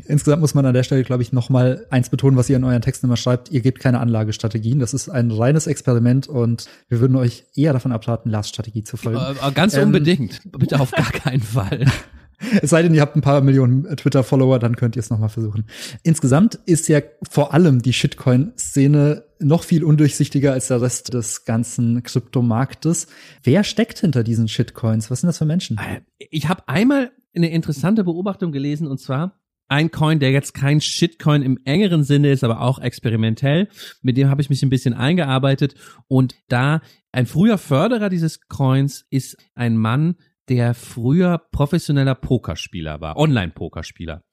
[0.05, 2.63] Insgesamt muss man an der Stelle, glaube ich, noch mal eins betonen, was ihr in
[2.63, 3.51] euren Texten immer schreibt.
[3.51, 4.79] Ihr gebt keine Anlagestrategien.
[4.79, 9.19] Das ist ein reines Experiment und wir würden euch eher davon abraten, Last-Strategie zu folgen.
[9.19, 10.41] Äh, ganz ähm, unbedingt.
[10.51, 11.85] Bitte auf gar keinen Fall.
[12.61, 15.65] Es sei denn, ihr habt ein paar Millionen Twitter-Follower, dann könnt ihr es nochmal versuchen.
[16.03, 22.03] Insgesamt ist ja vor allem die Shitcoin-Szene noch viel undurchsichtiger als der Rest des ganzen
[22.03, 23.07] Kryptomarktes.
[23.43, 25.09] Wer steckt hinter diesen Shitcoins?
[25.09, 25.79] Was sind das für Menschen?
[26.17, 31.41] Ich habe einmal eine interessante Beobachtung gelesen und zwar ein Coin, der jetzt kein Shitcoin
[31.41, 33.67] im engeren Sinne ist, aber auch experimentell.
[34.01, 35.75] Mit dem habe ich mich ein bisschen eingearbeitet
[36.07, 40.15] und da ein früher Förderer dieses Coins ist ein Mann,
[40.49, 44.23] der früher professioneller Pokerspieler war, Online-Pokerspieler.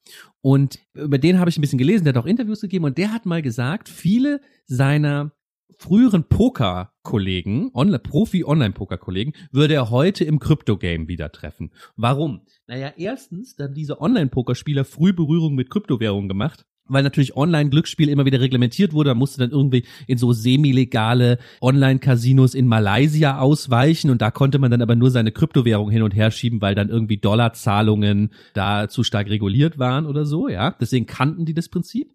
[0.41, 3.11] Und über den habe ich ein bisschen gelesen, der hat auch Interviews gegeben und der
[3.11, 5.31] hat mal gesagt, viele seiner
[5.79, 11.71] früheren Poker-Kollegen, Online Profi-Online-Poker-Kollegen, würde er heute im Krypto-Game wieder treffen.
[11.95, 12.41] Warum?
[12.67, 18.41] Naja, erstens, da diese Online-Pokerspieler früh Berührung mit Kryptowährungen gemacht weil natürlich Online-Glücksspiel immer wieder
[18.41, 19.11] reglementiert wurde.
[19.11, 24.71] Da musste dann irgendwie in so semi-legale Online-Casinos in Malaysia ausweichen und da konnte man
[24.71, 29.03] dann aber nur seine Kryptowährung hin und her schieben, weil dann irgendwie Dollarzahlungen da zu
[29.03, 30.75] stark reguliert waren oder so, ja.
[30.79, 32.13] Deswegen kannten die das Prinzip.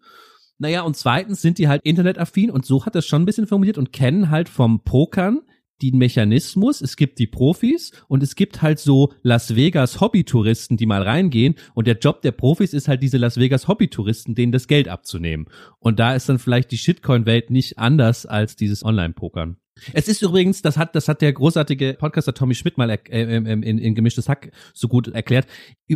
[0.59, 3.77] Naja, und zweitens sind die halt internetaffin und so hat das schon ein bisschen formuliert
[3.77, 5.39] und kennen halt vom Pokern
[5.81, 10.85] den Mechanismus, es gibt die Profis und es gibt halt so Las Vegas Hobbytouristen, die
[10.85, 14.67] mal reingehen und der Job der Profis ist halt diese Las Vegas Hobbytouristen, denen das
[14.67, 15.47] Geld abzunehmen.
[15.79, 19.55] Und da ist dann vielleicht die Shitcoin-Welt nicht anders als dieses Online-Pokern.
[19.93, 22.99] Es ist übrigens, das hat, das hat der großartige Podcaster Tommy Schmidt mal äh,
[23.37, 25.47] in, in, in gemischtes Hack so gut erklärt.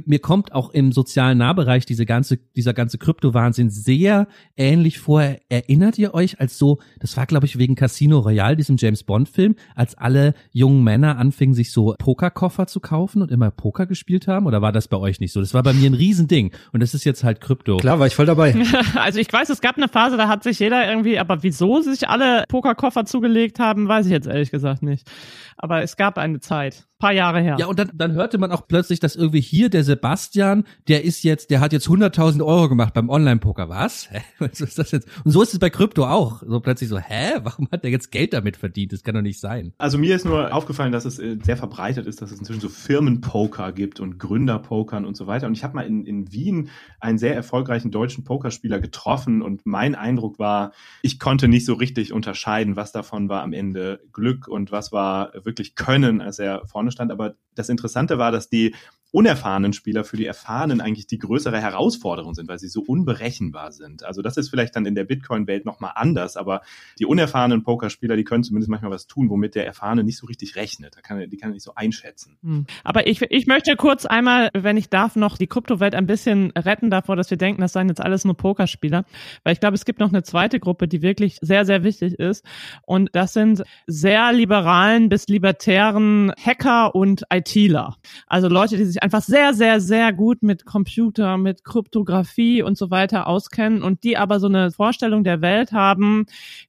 [0.06, 5.24] Mir kommt auch im sozialen Nahbereich diese ganze, dieser ganze Kryptowahnsinn sehr ähnlich vor.
[5.50, 9.30] Erinnert ihr euch als so, das war glaube ich wegen Casino Royale, diesem James Bond
[9.30, 14.28] Film, als alle jungen Männer anfingen sich so Pokerkoffer zu kaufen und immer Poker gespielt
[14.28, 14.46] haben?
[14.46, 15.40] Oder war das bei euch nicht so?
[15.40, 16.52] Das war bei mir ein Riesending.
[16.72, 17.78] Und das ist jetzt halt Krypto.
[17.78, 18.56] Klar, war ich voll dabei.
[18.96, 22.08] also ich weiß, es gab eine Phase, da hat sich jeder irgendwie, aber wieso sich
[22.08, 25.10] alle Pokerkoffer zugelegt haben, haben, weiß ich jetzt ehrlich gesagt nicht.
[25.58, 27.58] Aber es gab eine Zeit paar Jahre her.
[27.60, 31.24] Ja, und dann, dann hörte man auch plötzlich, dass irgendwie hier der Sebastian, der ist
[31.24, 33.68] jetzt, der hat jetzt 100.000 Euro gemacht beim Online-Poker.
[33.68, 34.10] Was?
[34.10, 34.22] Hä?
[34.40, 35.10] Was ist das jetzt?
[35.26, 36.44] Und so ist es bei Krypto auch.
[36.48, 37.42] So plötzlich so, hä?
[37.44, 38.94] Warum hat der jetzt Geld damit verdient?
[38.94, 39.74] Das kann doch nicht sein.
[39.80, 42.70] Also mir ist nur aufgefallen, dass es äh, sehr verbreitet ist, dass es inzwischen so
[42.70, 45.48] Firmenpoker gibt und Gründerpokern und so weiter.
[45.48, 46.70] Und ich habe mal in, in Wien
[47.02, 52.14] einen sehr erfolgreichen deutschen Pokerspieler getroffen und mein Eindruck war, ich konnte nicht so richtig
[52.14, 56.93] unterscheiden, was davon war am Ende Glück und was war wirklich Können, als er vorne
[56.94, 57.12] stand.
[57.12, 58.74] Aber das Interessante war, dass die
[59.14, 64.04] unerfahrenen Spieler für die Erfahrenen eigentlich die größere Herausforderung sind, weil sie so unberechenbar sind.
[64.04, 66.62] Also das ist vielleicht dann in der Bitcoin-Welt nochmal anders, aber
[66.98, 70.56] die unerfahrenen Pokerspieler, die können zumindest manchmal was tun, womit der Erfahrene nicht so richtig
[70.56, 70.96] rechnet.
[70.96, 72.38] Da kann, die kann er nicht so einschätzen.
[72.42, 72.66] Hm.
[72.84, 76.90] Aber ich, ich möchte kurz einmal, wenn ich darf, noch die Kryptowelt ein bisschen retten
[76.90, 79.06] davor, dass wir denken, das seien jetzt alles nur Pokerspieler.
[79.44, 82.44] Weil ich glaube, es gibt noch eine zweite Gruppe, die wirklich sehr, sehr wichtig ist.
[82.82, 87.98] Und das sind sehr liberalen bis libertären Hacker und ITler.
[88.26, 92.90] Also Leute, die sich einfach sehr, sehr, sehr gut mit Computer, mit Kryptographie und so
[92.90, 96.26] weiter auskennen und die aber so eine Vorstellung der Welt haben,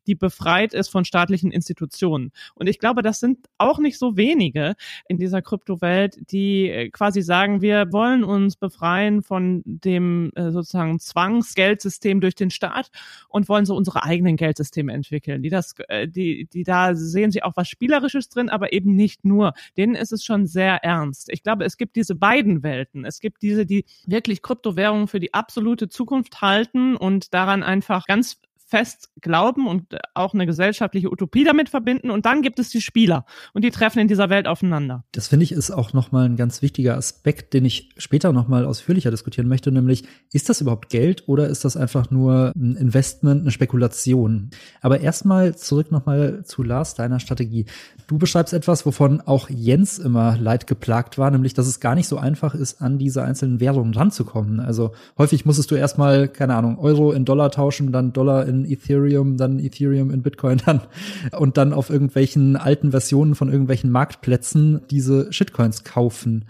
[0.09, 2.33] die befreit ist von staatlichen Institutionen.
[2.57, 4.75] Und ich glaube, das sind auch nicht so wenige
[5.07, 10.99] in dieser Kryptowelt, die äh, quasi sagen, wir wollen uns befreien von dem äh, sozusagen
[10.99, 12.91] Zwangsgeldsystem durch den Staat
[13.29, 15.41] und wollen so unsere eigenen Geldsysteme entwickeln.
[15.45, 19.25] Die das, äh, die, die da sehen sie auch was Spielerisches drin, aber eben nicht
[19.25, 19.53] nur.
[19.77, 21.31] Denen ist es schon sehr ernst.
[21.31, 23.05] Ich glaube, es gibt diese beiden Welten.
[23.05, 28.41] Es gibt diese, die wirklich Kryptowährungen für die absolute Zukunft halten und daran einfach ganz
[28.75, 32.11] fest glauben und auch eine gesellschaftliche Utopie damit verbinden.
[32.11, 35.05] Und dann gibt es die Spieler und die treffen in dieser Welt aufeinander.
[35.13, 39.13] Das finde ich ist auch nochmal ein ganz wichtiger Aspekt, den ich später nochmal ausführlicher
[39.13, 43.53] diskutieren möchte, nämlich ist das überhaupt Geld oder ist das einfach nur ein Investment, eine
[43.53, 44.51] Spekulation?
[44.81, 47.67] Aber erstmal zurück nochmal zu Lars, deiner Strategie.
[48.09, 52.09] Du beschreibst etwas, wovon auch Jens immer leid geplagt war, nämlich, dass es gar nicht
[52.09, 54.59] so einfach ist, an diese einzelnen Währungen ranzukommen.
[54.59, 59.37] Also häufig musstest du erstmal, keine Ahnung, Euro in Dollar tauschen, dann Dollar in Ethereum,
[59.37, 60.81] dann Ethereum in Bitcoin dann
[61.39, 66.47] und dann auf irgendwelchen alten Versionen von irgendwelchen Marktplätzen diese Shitcoins kaufen.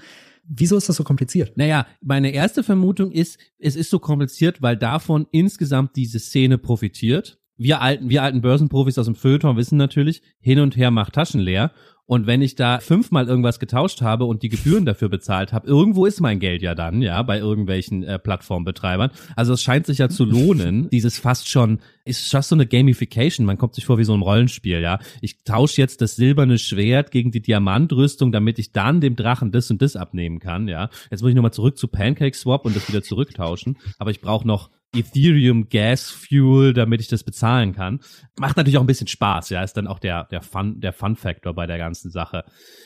[0.46, 1.56] Wieso ist das so kompliziert?
[1.56, 7.38] Naja, meine erste Vermutung ist, es ist so kompliziert, weil davon insgesamt diese Szene profitiert.
[7.56, 11.40] Wir alten, wir alten Börsenprofis aus dem Feuilleton wissen natürlich, hin und her macht Taschen
[11.40, 11.72] leer.
[12.06, 16.04] Und wenn ich da fünfmal irgendwas getauscht habe und die Gebühren dafür bezahlt habe, irgendwo
[16.04, 19.10] ist mein Geld ja dann, ja, bei irgendwelchen äh, Plattformbetreibern.
[19.36, 20.88] Also es scheint sich ja zu lohnen.
[20.92, 23.46] Dieses fast schon, ist fast so eine Gamification.
[23.46, 24.98] Man kommt sich vor wie so ein Rollenspiel, ja.
[25.22, 29.70] Ich tausche jetzt das silberne Schwert gegen die Diamantrüstung, damit ich dann dem Drachen das
[29.70, 30.90] und das abnehmen kann, ja.
[31.10, 33.78] Jetzt muss ich nochmal zurück zu Pancake Swap und das wieder zurücktauschen.
[33.98, 38.00] Aber ich brauche noch Ethereum Gas Fuel, damit ich das bezahlen kann.
[38.38, 41.54] Macht natürlich auch ein bisschen Spaß, ja, ist dann auch der, der Fun, der Fun-Factor
[41.54, 42.44] bei der ganzen Sache.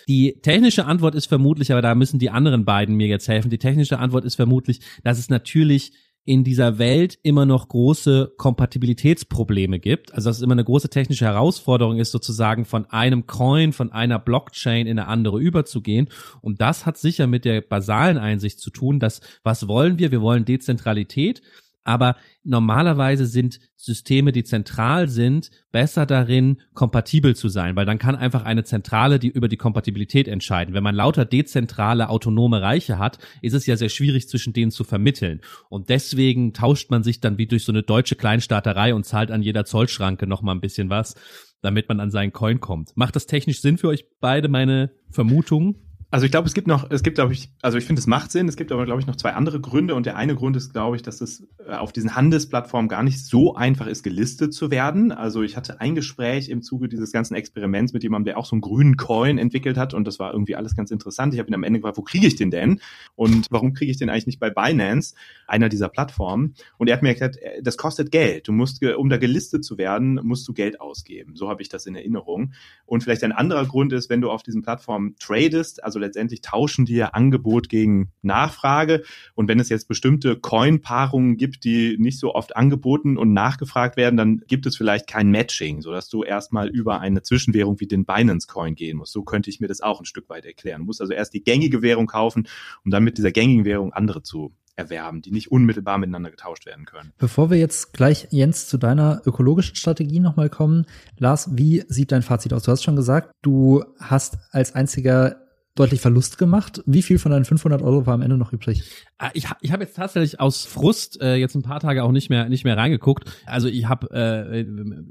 [0.08, 3.50] Die technische Antwort ist vermutlich, aber da müssen die anderen beiden mir jetzt helfen.
[3.50, 5.92] Die technische Antwort ist vermutlich, dass es natürlich
[6.28, 10.12] in dieser Welt immer noch große Kompatibilitätsprobleme gibt.
[10.12, 14.18] Also dass es immer eine große technische Herausforderung ist, sozusagen von einem Coin, von einer
[14.18, 16.08] Blockchain in eine andere überzugehen.
[16.42, 20.10] Und das hat sicher mit der basalen Einsicht zu tun, dass was wollen wir?
[20.10, 21.40] Wir wollen Dezentralität.
[21.88, 28.14] Aber normalerweise sind Systeme, die zentral sind, besser darin, kompatibel zu sein, weil dann kann
[28.14, 30.74] einfach eine Zentrale die über die Kompatibilität entscheiden.
[30.74, 34.84] Wenn man lauter dezentrale, autonome Reiche hat, ist es ja sehr schwierig, zwischen denen zu
[34.84, 35.40] vermitteln.
[35.70, 39.40] Und deswegen tauscht man sich dann wie durch so eine deutsche Kleinstaaterei und zahlt an
[39.40, 41.14] jeder Zollschranke noch mal ein bisschen was,
[41.62, 42.94] damit man an seinen Coin kommt.
[42.96, 45.87] Macht das technisch Sinn für euch beide, meine Vermutung?
[46.10, 48.32] Also ich glaube, es gibt noch, es gibt, glaube ich, also ich finde, es macht
[48.32, 48.48] Sinn.
[48.48, 49.94] Es gibt aber, glaube ich, noch zwei andere Gründe.
[49.94, 53.26] Und der eine Grund ist, glaube ich, dass es äh, auf diesen Handelsplattformen gar nicht
[53.26, 55.12] so einfach ist, gelistet zu werden.
[55.12, 58.54] Also ich hatte ein Gespräch im Zuge dieses ganzen Experiments mit jemandem, der auch so
[58.54, 59.92] einen grünen Coin entwickelt hat.
[59.92, 61.34] Und das war irgendwie alles ganz interessant.
[61.34, 62.80] Ich habe ihn am Ende gefragt, wo kriege ich den denn?
[63.14, 65.14] Und warum kriege ich den eigentlich nicht bei Binance,
[65.46, 66.54] einer dieser Plattformen?
[66.78, 68.48] Und er hat mir erklärt, äh, das kostet Geld.
[68.48, 71.36] Du musst, um da gelistet zu werden, musst du Geld ausgeben.
[71.36, 72.54] So habe ich das in Erinnerung.
[72.86, 76.84] Und vielleicht ein anderer Grund ist, wenn du auf diesen Plattformen tradest, also letztendlich tauschen
[76.86, 79.02] die ja Angebot gegen Nachfrage.
[79.34, 84.16] Und wenn es jetzt bestimmte Coin-Paarungen gibt, die nicht so oft angeboten und nachgefragt werden,
[84.16, 88.74] dann gibt es vielleicht kein Matching, sodass du erstmal über eine Zwischenwährung wie den Binance-Coin
[88.74, 89.12] gehen musst.
[89.12, 90.80] So könnte ich mir das auch ein Stück weit erklären.
[90.80, 92.48] Du musst also erst die gängige Währung kaufen,
[92.84, 96.84] um dann mit dieser gängigen Währung andere zu erwerben, die nicht unmittelbar miteinander getauscht werden
[96.86, 97.12] können.
[97.18, 100.86] Bevor wir jetzt gleich, Jens, zu deiner ökologischen Strategie nochmal kommen,
[101.18, 102.62] Lars, wie sieht dein Fazit aus?
[102.62, 105.47] Du hast schon gesagt, du hast als einziger
[105.78, 106.82] deutlich Verlust gemacht.
[106.86, 109.07] Wie viel von deinen 500 Euro war am Ende noch übrig?
[109.20, 112.30] Ah, ich, ich habe jetzt tatsächlich aus Frust äh, jetzt ein paar Tage auch nicht
[112.30, 113.28] mehr nicht mehr reingeguckt.
[113.46, 114.64] Also ich habe, äh,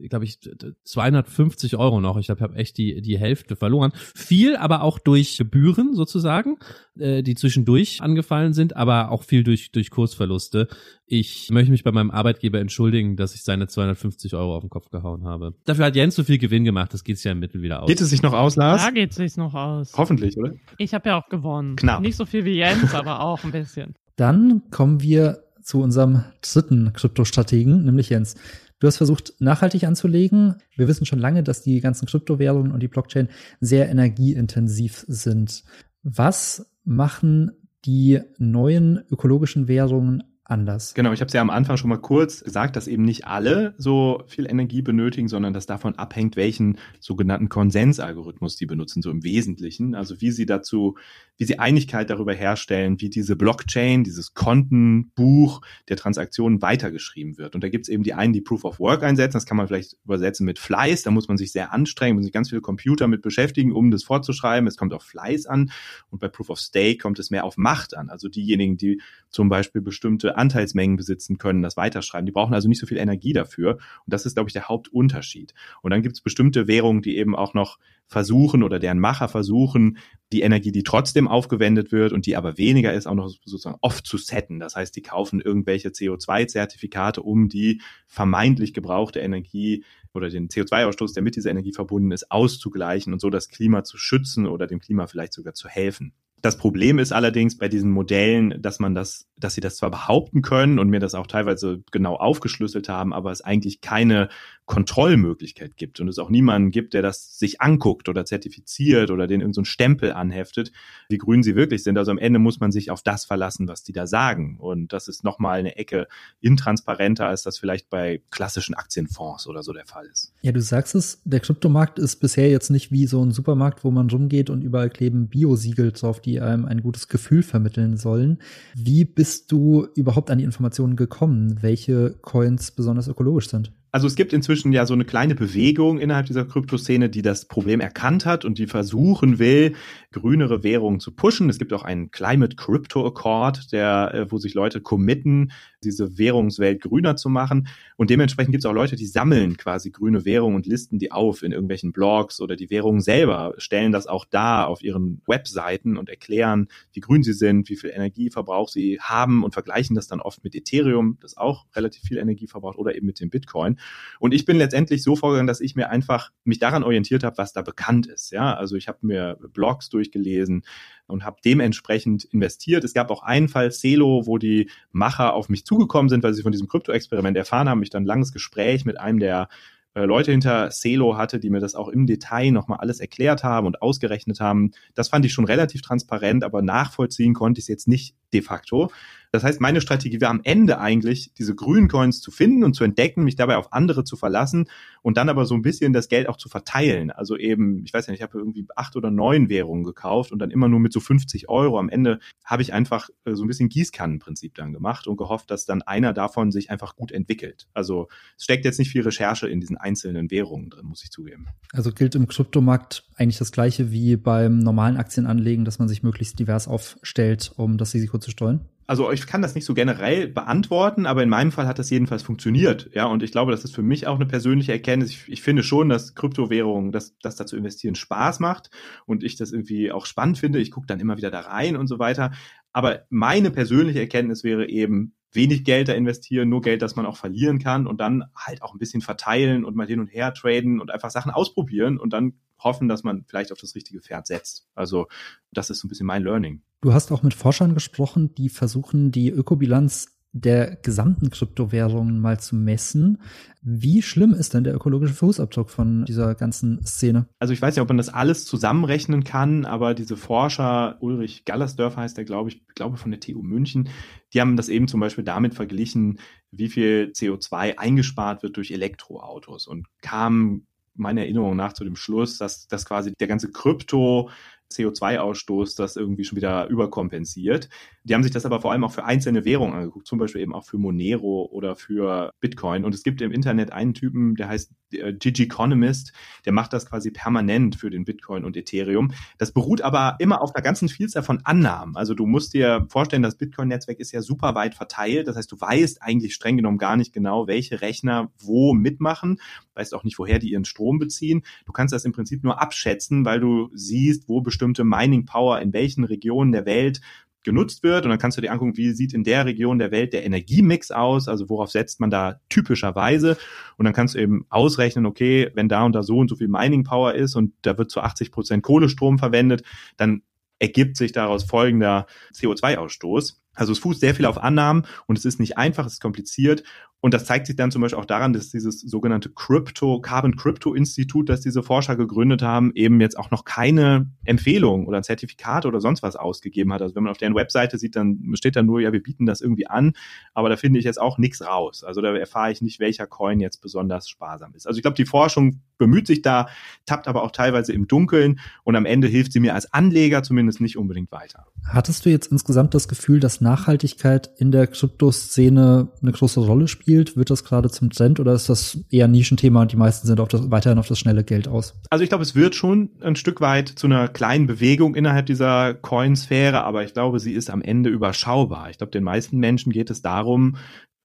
[0.07, 0.39] glaube ich,
[0.85, 2.15] 250 Euro noch.
[2.17, 3.91] Ich habe hab echt die die Hälfte verloren.
[4.15, 6.57] Viel, aber auch durch Gebühren sozusagen,
[6.97, 10.69] äh, die zwischendurch angefallen sind, aber auch viel durch durch Kursverluste.
[11.05, 14.89] Ich möchte mich bei meinem Arbeitgeber entschuldigen, dass ich seine 250 Euro auf den Kopf
[14.89, 15.53] gehauen habe.
[15.65, 17.87] Dafür hat Jens so viel Gewinn gemacht, das geht ja im Mittel wieder aus.
[17.87, 18.83] Geht es sich noch aus, Lars?
[18.83, 19.93] Da geht es sich noch aus.
[19.97, 20.53] Hoffentlich, oder?
[20.77, 21.75] Ich habe ja auch gewonnen.
[21.75, 22.01] Knapp.
[22.01, 23.96] Nicht so viel wie Jens, aber auch ein bisschen.
[24.17, 28.35] Dann kommen wir zu unserem dritten Kryptostrategen, nämlich Jens.
[28.79, 30.55] Du hast versucht, nachhaltig anzulegen.
[30.75, 35.63] Wir wissen schon lange, dass die ganzen Kryptowährungen und die Blockchain sehr energieintensiv sind.
[36.03, 37.51] Was machen
[37.85, 40.93] die neuen ökologischen Währungen anders.
[40.93, 43.75] Genau, ich habe es ja am Anfang schon mal kurz gesagt, dass eben nicht alle
[43.77, 49.23] so viel Energie benötigen, sondern dass davon abhängt, welchen sogenannten Konsensalgorithmus die benutzen, so im
[49.23, 49.95] Wesentlichen.
[49.95, 50.95] Also wie sie dazu,
[51.37, 57.55] wie sie Einigkeit darüber herstellen, wie diese Blockchain, dieses Kontenbuch der Transaktionen weitergeschrieben wird.
[57.55, 59.67] Und da gibt es eben die einen, die Proof of Work einsetzen, das kann man
[59.67, 63.07] vielleicht übersetzen mit Fleiß, da muss man sich sehr anstrengen, muss sich ganz viele Computer
[63.07, 64.67] mit beschäftigen, um das vorzuschreiben.
[64.67, 65.71] Es kommt auf Fleiß an
[66.09, 68.09] und bei Proof of Stake kommt es mehr auf Macht an.
[68.09, 72.25] Also diejenigen, die zum Beispiel bestimmte Anteilsmengen besitzen können, das weiterschreiben.
[72.25, 73.73] Die brauchen also nicht so viel Energie dafür.
[73.73, 75.53] Und das ist, glaube ich, der Hauptunterschied.
[75.81, 79.97] Und dann gibt es bestimmte Währungen, die eben auch noch versuchen oder deren Macher versuchen,
[80.31, 84.05] die Energie, die trotzdem aufgewendet wird und die aber weniger ist, auch noch sozusagen oft
[84.05, 84.59] zu setten.
[84.59, 91.23] Das heißt, die kaufen irgendwelche CO2-Zertifikate, um die vermeintlich gebrauchte Energie oder den CO2-Ausstoß, der
[91.23, 95.07] mit dieser Energie verbunden ist, auszugleichen und so das Klima zu schützen oder dem Klima
[95.07, 96.13] vielleicht sogar zu helfen.
[96.47, 100.41] Das Problem ist allerdings bei diesen Modellen, dass man das, dass sie das zwar behaupten
[100.41, 104.29] können und mir das auch teilweise genau aufgeschlüsselt haben, aber es eigentlich keine
[104.65, 109.41] Kontrollmöglichkeit gibt und es auch niemanden gibt, der das sich anguckt oder zertifiziert oder den
[109.41, 110.71] irgendeinen so Stempel anheftet,
[111.09, 111.97] wie grün sie wirklich sind.
[111.97, 114.57] Also am Ende muss man sich auf das verlassen, was die da sagen.
[114.57, 116.07] Und das ist nochmal eine Ecke
[116.39, 120.33] intransparenter, als das vielleicht bei klassischen Aktienfonds oder so der Fall ist.
[120.41, 123.91] Ja, du sagst es, der Kryptomarkt ist bisher jetzt nicht wie so ein Supermarkt, wo
[123.91, 128.39] man rumgeht und überall kleben Biosiegel drauf, die einem ein gutes Gefühl vermitteln sollen.
[128.75, 133.71] Wie bist du überhaupt an die Informationen gekommen, welche Coins besonders ökologisch sind?
[133.97, 137.79] Also es gibt inzwischen ja so eine kleine Bewegung innerhalb dieser Kryptoszene, die das Problem
[137.79, 139.73] erkannt hat und die versuchen will,
[140.11, 141.49] grünere Währungen zu pushen.
[141.49, 145.51] Es gibt auch einen Climate Crypto Accord, der, äh, wo sich Leute committen,
[145.83, 147.69] diese Währungswelt grüner zu machen.
[147.95, 151.41] Und dementsprechend gibt es auch Leute, die sammeln quasi grüne Währungen und listen die auf
[151.41, 156.07] in irgendwelchen Blogs oder die Währungen selber stellen das auch da auf ihren Webseiten und
[156.07, 160.43] erklären, wie grün sie sind, wie viel Energieverbrauch sie haben und vergleichen das dann oft
[160.43, 163.79] mit Ethereum, das auch relativ viel Energie verbraucht oder eben mit dem Bitcoin.
[164.19, 167.53] Und ich bin letztendlich so vorgegangen, dass ich mir einfach mich daran orientiert habe, was
[167.53, 168.31] da bekannt ist.
[168.31, 170.63] Ja, also ich habe mir Blogs durchgelesen
[171.07, 172.83] und habe dementsprechend investiert.
[172.83, 176.43] Es gab auch einen Fall, Celo, wo die Macher auf mich zugekommen sind, weil sie
[176.43, 177.83] von diesem Krypto-Experiment erfahren haben.
[177.83, 179.49] Ich dann ein langes Gespräch mit einem der
[179.97, 183.65] äh, Leute hinter Celo hatte, die mir das auch im Detail nochmal alles erklärt haben
[183.65, 184.71] und ausgerechnet haben.
[184.93, 188.91] Das fand ich schon relativ transparent, aber nachvollziehen konnte ich es jetzt nicht de facto.
[189.31, 192.83] Das heißt, meine Strategie war am Ende eigentlich, diese grünen Coins zu finden und zu
[192.83, 194.69] entdecken, mich dabei auf andere zu verlassen
[195.01, 197.11] und dann aber so ein bisschen das Geld auch zu verteilen.
[197.11, 200.39] Also eben, ich weiß ja nicht, ich habe irgendwie acht oder neun Währungen gekauft und
[200.39, 201.79] dann immer nur mit so 50 Euro.
[201.79, 205.65] Am Ende habe ich einfach äh, so ein bisschen Gießkannenprinzip dann gemacht und gehofft, dass
[205.65, 207.67] dann einer davon sich einfach gut entwickelt.
[207.73, 208.07] Also
[208.37, 211.47] es steckt jetzt nicht viel Recherche in diesen einzelnen Währungen drin, muss ich zugeben.
[211.73, 216.39] Also gilt im Kryptomarkt eigentlich das gleiche wie beim normalen Aktienanlegen, dass man sich möglichst
[216.39, 218.67] divers aufstellt, um das Risiko zu steuern?
[218.87, 222.23] Also ich kann das nicht so generell beantworten, aber in meinem Fall hat das jedenfalls
[222.23, 222.89] funktioniert.
[222.93, 225.11] Ja, und ich glaube, das ist für mich auch eine persönliche Erkenntnis.
[225.11, 228.71] Ich, ich finde schon, dass Kryptowährungen, dass, dass da zu investieren Spaß macht
[229.05, 230.59] und ich das irgendwie auch spannend finde.
[230.59, 232.31] Ich gucke dann immer wieder da rein und so weiter.
[232.71, 237.17] Aber meine persönliche Erkenntnis wäre eben, wenig Geld da investieren, nur Geld, das man auch
[237.17, 240.79] verlieren kann und dann halt auch ein bisschen verteilen und mal hin und her traden
[240.79, 244.67] und einfach Sachen ausprobieren und dann hoffen, dass man vielleicht auf das richtige Pferd setzt.
[244.73, 245.07] Also
[245.51, 246.61] das ist so ein bisschen mein Learning.
[246.81, 252.55] Du hast auch mit Forschern gesprochen, die versuchen, die Ökobilanz der gesamten Kryptowährungen mal zu
[252.55, 253.21] messen.
[253.61, 257.27] Wie schlimm ist denn der ökologische Fußabdruck von dieser ganzen Szene?
[257.39, 262.01] Also ich weiß ja, ob man das alles zusammenrechnen kann, aber diese Forscher, Ulrich Gallersdörfer
[262.01, 263.89] heißt der, glaube ich, glaube von der TU München,
[264.33, 266.19] die haben das eben zum Beispiel damit verglichen,
[266.51, 270.67] wie viel CO2 eingespart wird durch Elektroautos und kamen
[270.97, 274.29] meiner Erinnerung nach zu dem Schluss, dass, dass quasi der ganze Krypto
[274.73, 277.69] CO2-Ausstoß das irgendwie schon wieder überkompensiert.
[278.03, 280.53] Die haben sich das aber vor allem auch für einzelne Währungen angeguckt, zum Beispiel eben
[280.53, 282.85] auch für Monero oder für Bitcoin.
[282.85, 286.13] Und es gibt im Internet einen Typen, der heißt äh, Gigi Economist,
[286.45, 289.11] der macht das quasi permanent für den Bitcoin und Ethereum.
[289.37, 291.95] Das beruht aber immer auf einer ganzen Vielzahl von Annahmen.
[291.95, 295.27] Also du musst dir vorstellen, das Bitcoin-Netzwerk ist ja super weit verteilt.
[295.27, 299.39] Das heißt, du weißt eigentlich streng genommen gar nicht genau, welche Rechner wo mitmachen,
[299.75, 301.43] weißt auch nicht, woher die ihren Strom beziehen.
[301.65, 305.73] Du kannst das im Prinzip nur abschätzen, weil du siehst, wo bestimmte Mining Power in
[305.73, 307.01] welchen Regionen der Welt
[307.47, 308.03] genutzt wird.
[308.03, 310.91] Und dann kannst du dir angucken, wie sieht in der Region der Welt der Energiemix
[310.91, 313.37] aus, also worauf setzt man da typischerweise.
[313.77, 316.49] Und dann kannst du eben ausrechnen, okay, wenn da und da so und so viel
[316.49, 319.63] Mining Power ist und da wird zu 80 Prozent Kohlestrom verwendet,
[319.95, 320.23] dann
[320.59, 323.37] ergibt sich daraus folgender CO2-Ausstoß.
[323.53, 326.63] Also es fußt sehr viel auf Annahmen und es ist nicht einfach, es ist kompliziert
[326.99, 330.73] und das zeigt sich dann zum Beispiel auch daran, dass dieses sogenannte Crypto, Carbon Crypto
[330.73, 335.67] Institut, das diese Forscher gegründet haben, eben jetzt auch noch keine Empfehlung oder ein Zertifikat
[335.67, 336.81] oder sonst was ausgegeben hat.
[336.81, 339.41] Also wenn man auf deren Webseite sieht, dann steht da nur, ja, wir bieten das
[339.41, 339.93] irgendwie an,
[340.33, 341.83] aber da finde ich jetzt auch nichts raus.
[341.83, 344.65] Also da erfahre ich nicht, welcher Coin jetzt besonders sparsam ist.
[344.65, 346.47] Also ich glaube, die Forschung bemüht sich da,
[346.87, 350.61] tappt aber auch teilweise im Dunkeln und am Ende hilft sie mir als Anleger zumindest
[350.61, 351.45] nicht unbedingt weiter.
[351.63, 356.86] Hattest du jetzt insgesamt das Gefühl, dass Nachhaltigkeit in der Kryptoszene eine große Rolle spielt?
[356.87, 357.17] Spielt?
[357.17, 360.21] Wird das gerade zum Trend oder ist das eher ein Nischenthema und die meisten sind
[360.21, 361.73] auf das, weiterhin auf das schnelle Geld aus?
[361.89, 365.73] Also ich glaube, es wird schon ein Stück weit zu einer kleinen Bewegung innerhalb dieser
[365.73, 368.69] Coinsphäre, aber ich glaube, sie ist am Ende überschaubar.
[368.69, 370.55] Ich glaube, den meisten Menschen geht es darum,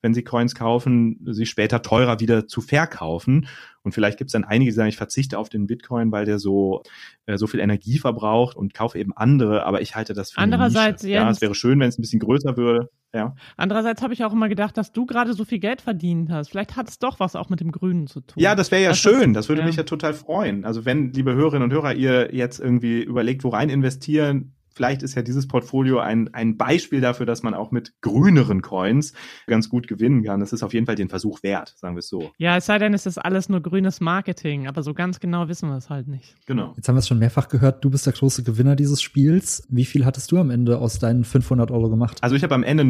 [0.02, 3.48] wenn sie Coins kaufen, sie später teurer wieder zu verkaufen.
[3.82, 6.38] Und vielleicht gibt es dann einige, die sagen, ich verzichte auf den Bitcoin, weil der
[6.38, 6.82] so,
[7.26, 11.02] äh, so viel Energie verbraucht und kaufe eben andere, aber ich halte das für Andererseits,
[11.02, 11.24] eine Nische.
[11.24, 12.90] Ja, es wäre schön, wenn es ein bisschen größer würde.
[13.14, 13.34] Ja.
[13.56, 16.50] Andererseits habe ich auch immer gedacht, dass du gerade so viel Geld verdient hast.
[16.50, 18.42] Vielleicht hat es doch was auch mit dem Grünen zu tun.
[18.42, 19.34] Ja, das wäre ja das schön.
[19.34, 19.66] Das würde ja.
[19.66, 20.64] mich ja total freuen.
[20.64, 25.14] Also wenn, liebe Hörerinnen und Hörer, ihr jetzt irgendwie überlegt, wo rein investieren, vielleicht ist
[25.14, 29.12] ja dieses Portfolio ein, ein Beispiel dafür, dass man auch mit grüneren Coins
[29.46, 30.40] ganz gut gewinnen kann.
[30.40, 32.30] Das ist auf jeden Fall den Versuch wert, sagen wir es so.
[32.38, 35.68] Ja, es sei denn, es ist alles nur grünes Marketing, aber so ganz genau wissen
[35.68, 36.34] wir es halt nicht.
[36.46, 36.72] Genau.
[36.76, 39.66] Jetzt haben wir es schon mehrfach gehört, du bist der große Gewinner dieses Spiels.
[39.68, 42.18] Wie viel hattest du am Ende aus deinen 500 Euro gemacht?
[42.22, 42.84] Also ich habe am Ende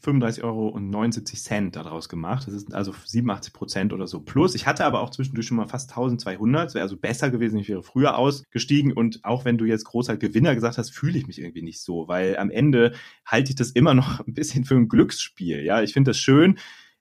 [0.00, 2.46] 935 Euro und 79 Cent daraus gemacht.
[2.46, 4.54] Das ist also 87 Prozent oder so plus.
[4.54, 6.68] Ich hatte aber auch zwischendurch schon mal fast 1200.
[6.68, 8.92] Es wäre also besser gewesen, ich wäre früher ausgestiegen.
[8.92, 12.08] Und auch wenn du jetzt großer Gewinner gesagt hast, fühle ich mich irgendwie nicht so,
[12.08, 12.92] weil am Ende
[13.26, 15.62] halte ich das immer noch ein bisschen für ein Glücksspiel.
[15.62, 16.56] Ja, ich finde das schön,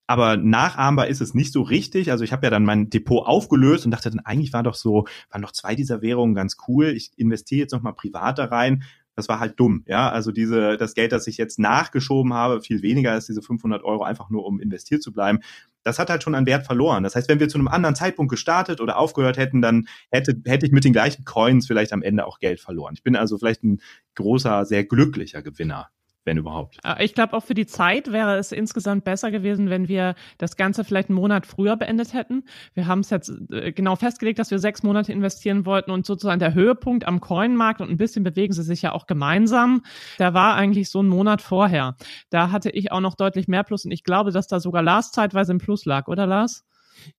[0.10, 2.10] aber nachahmbar ist es nicht so richtig.
[2.10, 5.06] Also ich habe ja dann mein Depot aufgelöst und dachte dann, eigentlich war doch so,
[5.30, 6.88] waren doch zwei dieser Währungen ganz cool.
[6.88, 8.82] Ich investiere jetzt nochmal privat da rein.
[9.20, 10.10] Das war halt dumm, ja.
[10.10, 14.04] Also diese, das Geld, das ich jetzt nachgeschoben habe, viel weniger als diese 500 Euro,
[14.04, 15.40] einfach nur um investiert zu bleiben
[15.84, 17.04] das hat halt schon an Wert verloren.
[17.04, 20.66] Das heißt, wenn wir zu einem anderen Zeitpunkt gestartet oder aufgehört hätten, dann hätte, hätte
[20.66, 22.94] ich mit den gleichen Coins vielleicht am Ende auch Geld verloren.
[22.96, 23.82] Ich bin also vielleicht ein
[24.16, 25.90] großer, sehr glücklicher Gewinner
[26.30, 26.78] wenn überhaupt.
[26.84, 30.56] Äh, ich glaube, auch für die Zeit wäre es insgesamt besser gewesen, wenn wir das
[30.56, 32.44] Ganze vielleicht einen Monat früher beendet hätten.
[32.76, 36.40] Wir haben es jetzt äh, genau festgelegt, dass wir sechs Monate investieren wollten und sozusagen
[36.40, 39.82] der Höhepunkt am Coinmarkt und ein bisschen bewegen sie sich ja auch gemeinsam.
[40.20, 41.96] Da war eigentlich so ein Monat vorher.
[42.30, 45.12] Da hatte ich auch noch deutlich mehr Plus und ich glaube, dass da sogar Lars
[45.12, 46.64] zeitweise im Plus lag, oder Lars?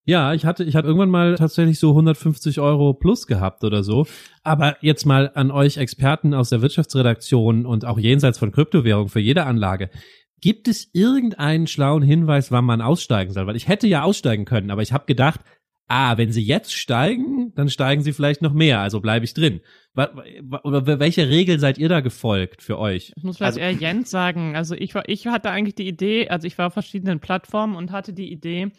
[0.05, 4.07] Ja, ich hatte, ich hatte irgendwann mal tatsächlich so 150 Euro plus gehabt oder so.
[4.43, 9.21] Aber jetzt mal an euch Experten aus der Wirtschaftsredaktion und auch jenseits von Kryptowährung für
[9.21, 9.91] jede Anlage.
[10.41, 13.47] Gibt es irgendeinen schlauen Hinweis, wann man aussteigen soll?
[13.47, 15.41] Weil ich hätte ja aussteigen können, aber ich habe gedacht,
[15.87, 19.61] ah, wenn sie jetzt steigen, dann steigen sie vielleicht noch mehr, also bleibe ich drin.
[19.97, 23.13] Oder welche Regel seid ihr da gefolgt für euch?
[23.17, 24.55] Ich muss vielleicht also, eher Jens sagen.
[24.55, 27.91] Also ich war, ich hatte eigentlich die Idee, also ich war auf verschiedenen Plattformen und
[27.91, 28.71] hatte die Idee,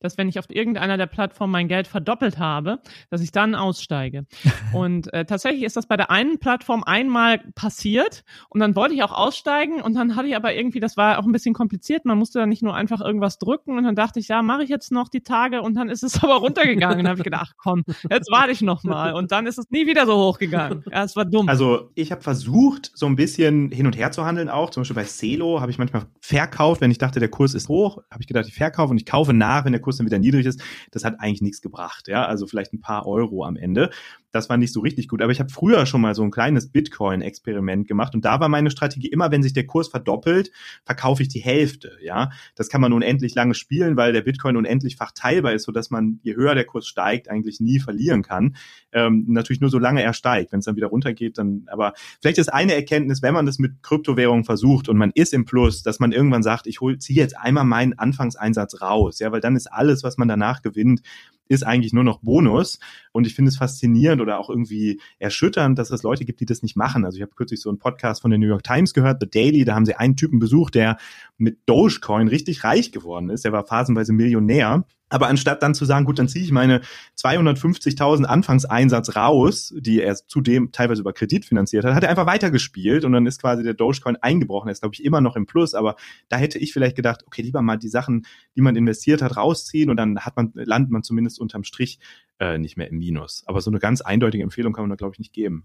[0.00, 4.26] dass wenn ich auf irgendeiner der Plattformen mein Geld verdoppelt habe, dass ich dann aussteige.
[4.72, 9.02] und äh, tatsächlich ist das bei der einen Plattform einmal passiert und dann wollte ich
[9.02, 12.18] auch aussteigen und dann hatte ich aber irgendwie, das war auch ein bisschen kompliziert, man
[12.18, 14.92] musste dann nicht nur einfach irgendwas drücken und dann dachte ich, ja, mache ich jetzt
[14.92, 16.98] noch die Tage und dann ist es aber runtergegangen.
[16.98, 19.58] und dann habe ich gedacht, ach komm, jetzt warte ich noch mal und dann ist
[19.58, 20.56] es nie wieder so hochgegangen.
[20.90, 21.48] Ja, es war dumm.
[21.48, 24.70] Also ich habe versucht, so ein bisschen hin und her zu handeln auch.
[24.70, 28.02] Zum Beispiel bei Celo habe ich manchmal verkauft, wenn ich dachte, der Kurs ist hoch,
[28.10, 30.46] habe ich gedacht, ich verkaufe und ich kaufe nach, wenn der Kurs dann wieder niedrig
[30.46, 32.08] ist, das hat eigentlich nichts gebracht.
[32.08, 33.90] Ja, also vielleicht ein paar Euro am Ende.
[34.36, 35.22] Das war nicht so richtig gut.
[35.22, 38.70] Aber ich habe früher schon mal so ein kleines Bitcoin-Experiment gemacht und da war meine
[38.70, 40.50] Strategie immer, wenn sich der Kurs verdoppelt,
[40.84, 41.92] verkaufe ich die Hälfte.
[42.02, 45.90] Ja, das kann man unendlich lange spielen, weil der Bitcoin unendlichfach teilbar ist, so dass
[45.90, 48.56] man je höher der Kurs steigt, eigentlich nie verlieren kann.
[48.92, 50.52] Ähm, natürlich nur solange er steigt.
[50.52, 51.64] Wenn es dann wieder runtergeht, dann.
[51.68, 55.46] Aber vielleicht ist eine Erkenntnis, wenn man das mit Kryptowährungen versucht und man ist im
[55.46, 59.18] Plus, dass man irgendwann sagt, ich hol, ziehe jetzt einmal meinen Anfangseinsatz raus.
[59.18, 61.00] Ja, weil dann ist alles, was man danach gewinnt,
[61.48, 62.78] ist eigentlich nur noch Bonus.
[63.12, 66.62] Und ich finde es faszinierend oder auch irgendwie erschütternd, dass es Leute gibt, die das
[66.62, 67.04] nicht machen.
[67.04, 69.64] Also ich habe kürzlich so einen Podcast von der New York Times gehört, The Daily,
[69.64, 70.98] da haben sie einen Typen besucht, der
[71.38, 73.44] mit Dogecoin richtig reich geworden ist.
[73.44, 76.80] Der war phasenweise Millionär aber anstatt dann zu sagen, gut, dann ziehe ich meine
[77.18, 83.04] 250.000 Anfangseinsatz raus, die er zudem teilweise über Kredit finanziert hat, hat er einfach weitergespielt
[83.04, 84.68] und dann ist quasi der Dogecoin eingebrochen.
[84.68, 85.96] Er ist, glaube ich, immer noch im Plus, aber
[86.28, 88.26] da hätte ich vielleicht gedacht, okay, lieber mal die Sachen,
[88.56, 92.00] die man investiert hat, rausziehen und dann hat man, landet man zumindest unterm Strich
[92.38, 93.44] äh, nicht mehr im Minus.
[93.46, 95.64] Aber so eine ganz eindeutige Empfehlung kann man da, glaube ich, nicht geben.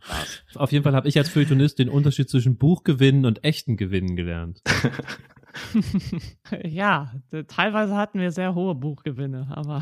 [0.56, 4.62] Auf jeden Fall habe ich als Feuilletonist den Unterschied zwischen Buchgewinnen und echten Gewinnen gelernt.
[6.64, 7.14] ja,
[7.48, 9.82] teilweise hatten wir sehr hohe Buchgewinne, aber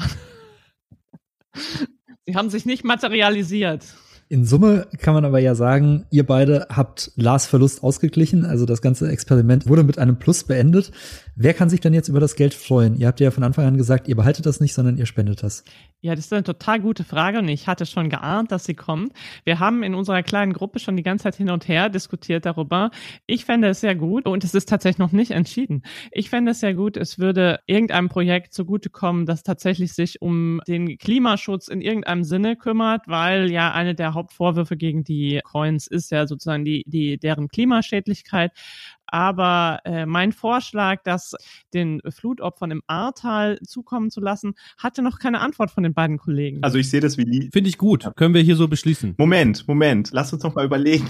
[2.26, 3.96] sie haben sich nicht materialisiert.
[4.32, 8.46] In Summe kann man aber ja sagen, ihr beide habt Lars Verlust ausgeglichen.
[8.46, 10.92] Also das ganze Experiment wurde mit einem Plus beendet.
[11.36, 12.96] Wer kann sich denn jetzt über das Geld freuen?
[12.96, 15.64] Ihr habt ja von Anfang an gesagt, ihr behaltet das nicht, sondern ihr spendet das.
[16.02, 19.14] Ja, das ist eine total gute Frage und ich hatte schon geahnt, dass sie kommt.
[19.46, 22.92] Wir haben in unserer kleinen Gruppe schon die ganze Zeit hin und her diskutiert darüber.
[23.26, 25.82] Ich fände es sehr gut und es ist tatsächlich noch nicht entschieden.
[26.12, 30.98] Ich fände es sehr gut, es würde irgendeinem Projekt zugutekommen, das tatsächlich sich um den
[30.98, 36.28] Klimaschutz in irgendeinem Sinne kümmert, weil ja eine der Hauptvorwürfe gegen die Coins ist ja
[36.28, 38.52] sozusagen die, die, deren Klimaschädlichkeit.
[39.12, 41.36] Aber äh, mein Vorschlag, das
[41.74, 46.60] den Flutopfern im Ahrtal zukommen zu lassen, hatte noch keine Antwort von den beiden Kollegen.
[46.62, 48.10] Also ich sehe das wie Finde ich gut.
[48.16, 49.16] Können wir hier so beschließen.
[49.18, 50.10] Moment, Moment.
[50.12, 51.08] Lass uns noch mal überlegen.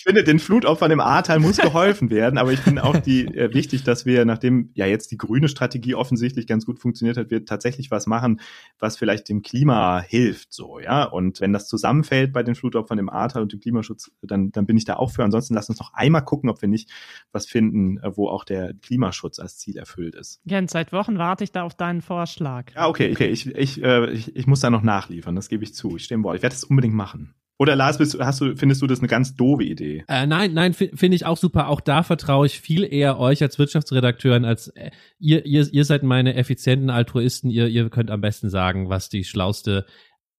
[0.00, 3.52] Ich finde, den Flutopfern im Ahrtal muss geholfen werden, aber ich finde auch die äh,
[3.52, 7.44] wichtig, dass wir, nachdem ja jetzt die grüne Strategie offensichtlich ganz gut funktioniert hat, wir
[7.44, 8.40] tatsächlich was machen,
[8.78, 11.04] was vielleicht dem Klima hilft, so, ja.
[11.04, 14.78] Und wenn das zusammenfällt bei den Flutopfern im Ahrtal und dem Klimaschutz, dann, dann bin
[14.78, 15.22] ich da auch für.
[15.22, 16.90] Ansonsten lass uns noch einmal gucken, ob wir nicht
[17.30, 20.40] was finden, äh, wo auch der Klimaschutz als Ziel erfüllt ist.
[20.44, 22.74] Jens, seit Wochen warte ich da auf deinen Vorschlag.
[22.74, 23.26] Ja, okay, okay.
[23.26, 25.96] Ich, ich, äh, ich, ich muss da noch nachliefern, das gebe ich zu.
[25.96, 26.36] Ich stehe im Wort.
[26.36, 27.34] Ich werde das unbedingt machen.
[27.60, 30.02] Oder Lars, bist, hast du, findest du das eine ganz doofe Idee?
[30.08, 31.68] Äh, nein, nein, finde ich auch super.
[31.68, 36.02] Auch da vertraue ich viel eher euch als Wirtschaftsredakteuren als äh, ihr, ihr, ihr seid
[36.02, 37.50] meine effizienten Altruisten.
[37.50, 39.84] Ihr, ihr könnt am besten sagen, was die schlauste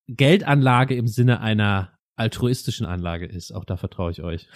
[0.08, 3.54] Geldanlage im Sinne einer altruistischen Anlage ist.
[3.54, 4.48] Auch da vertraue ich euch.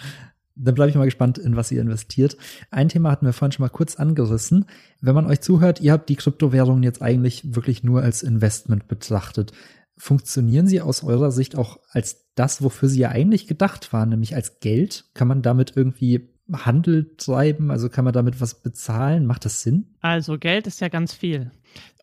[0.56, 2.36] Dann bleibe ich mal gespannt, in was ihr investiert.
[2.72, 4.64] Ein Thema hatten wir vorhin schon mal kurz angerissen.
[5.00, 9.52] Wenn man euch zuhört, ihr habt die Kryptowährungen jetzt eigentlich wirklich nur als Investment betrachtet.
[9.98, 14.34] Funktionieren sie aus eurer Sicht auch als das, wofür sie ja eigentlich gedacht waren, nämlich
[14.34, 15.06] als Geld?
[15.14, 17.70] Kann man damit irgendwie Handel treiben?
[17.70, 19.26] Also kann man damit was bezahlen?
[19.26, 19.96] Macht das Sinn?
[20.00, 21.50] Also Geld ist ja ganz viel.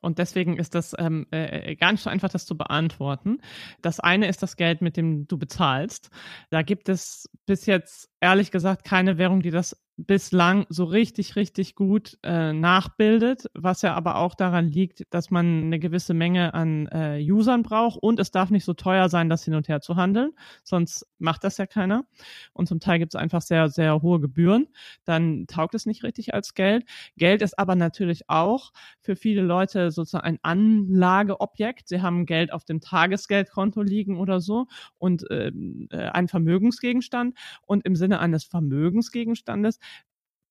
[0.02, 3.40] Und deswegen ist das ähm, äh, gar nicht so einfach, das zu beantworten.
[3.82, 6.10] Das eine ist das Geld, mit dem du bezahlst.
[6.50, 11.76] Da gibt es bis jetzt ehrlich gesagt keine Währung, die das bislang so richtig, richtig
[11.76, 16.88] gut äh, nachbildet, was ja aber auch daran liegt, dass man eine gewisse Menge an
[16.88, 19.96] äh, Usern braucht und es darf nicht so teuer sein, das hin und her zu
[19.96, 20.32] handeln,
[20.64, 22.06] sonst macht das ja keiner.
[22.54, 24.68] Und zum Teil gibt es einfach sehr, sehr hohe Gebühren.
[25.06, 26.86] Dann taugt es nicht richtig als Geld.
[27.16, 31.88] Geld ist aber natürlich auch für viele Leute sozusagen ein Anlageobjekt.
[31.88, 34.66] Sie haben Geld auf dem Tagesgeldkonto liegen oder so
[34.98, 37.38] und ähm, äh, ein Vermögensgegenstand.
[37.62, 39.80] Und im Sinne eines Vermögensgegenstandes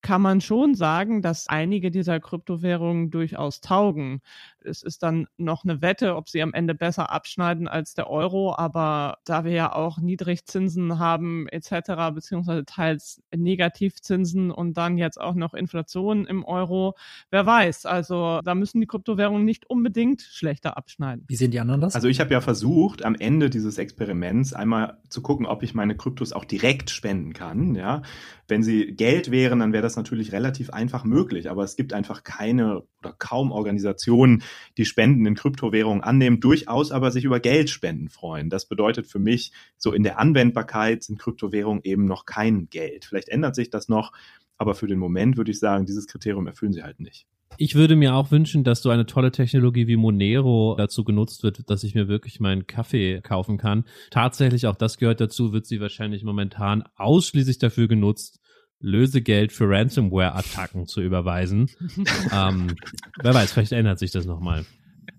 [0.03, 4.21] kann man schon sagen, dass einige dieser Kryptowährungen durchaus taugen.
[4.59, 8.53] Es ist dann noch eine Wette, ob sie am Ende besser abschneiden als der Euro,
[8.55, 15.35] aber da wir ja auch Niedrigzinsen haben etc., beziehungsweise teils Negativzinsen und dann jetzt auch
[15.35, 16.95] noch Inflation im Euro,
[17.31, 17.85] wer weiß.
[17.85, 21.23] Also da müssen die Kryptowährungen nicht unbedingt schlechter abschneiden.
[21.27, 21.95] Wie sehen die anderen das?
[21.95, 25.95] Also ich habe ja versucht, am Ende dieses Experiments einmal zu gucken, ob ich meine
[25.95, 27.75] Kryptos auch direkt spenden kann.
[27.75, 28.01] Ja,
[28.47, 32.23] wenn sie Geld wären, dann wäre das natürlich relativ einfach möglich, aber es gibt einfach
[32.23, 34.43] keine oder kaum Organisationen,
[34.77, 38.49] die Spenden in Kryptowährungen annehmen, durchaus aber sich über Geldspenden freuen.
[38.49, 43.05] Das bedeutet für mich, so in der Anwendbarkeit sind Kryptowährungen eben noch kein Geld.
[43.05, 44.11] Vielleicht ändert sich das noch,
[44.57, 47.27] aber für den Moment würde ich sagen, dieses Kriterium erfüllen sie halt nicht.
[47.57, 51.69] Ich würde mir auch wünschen, dass so eine tolle Technologie wie Monero dazu genutzt wird,
[51.69, 53.85] dass ich mir wirklich meinen Kaffee kaufen kann.
[54.09, 58.39] Tatsächlich, auch das gehört dazu, wird sie wahrscheinlich momentan ausschließlich dafür genutzt,
[58.83, 61.71] Lösegeld für Ransomware-Attacken zu überweisen.
[62.31, 62.75] ähm,
[63.21, 64.65] wer weiß, vielleicht ändert sich das nochmal.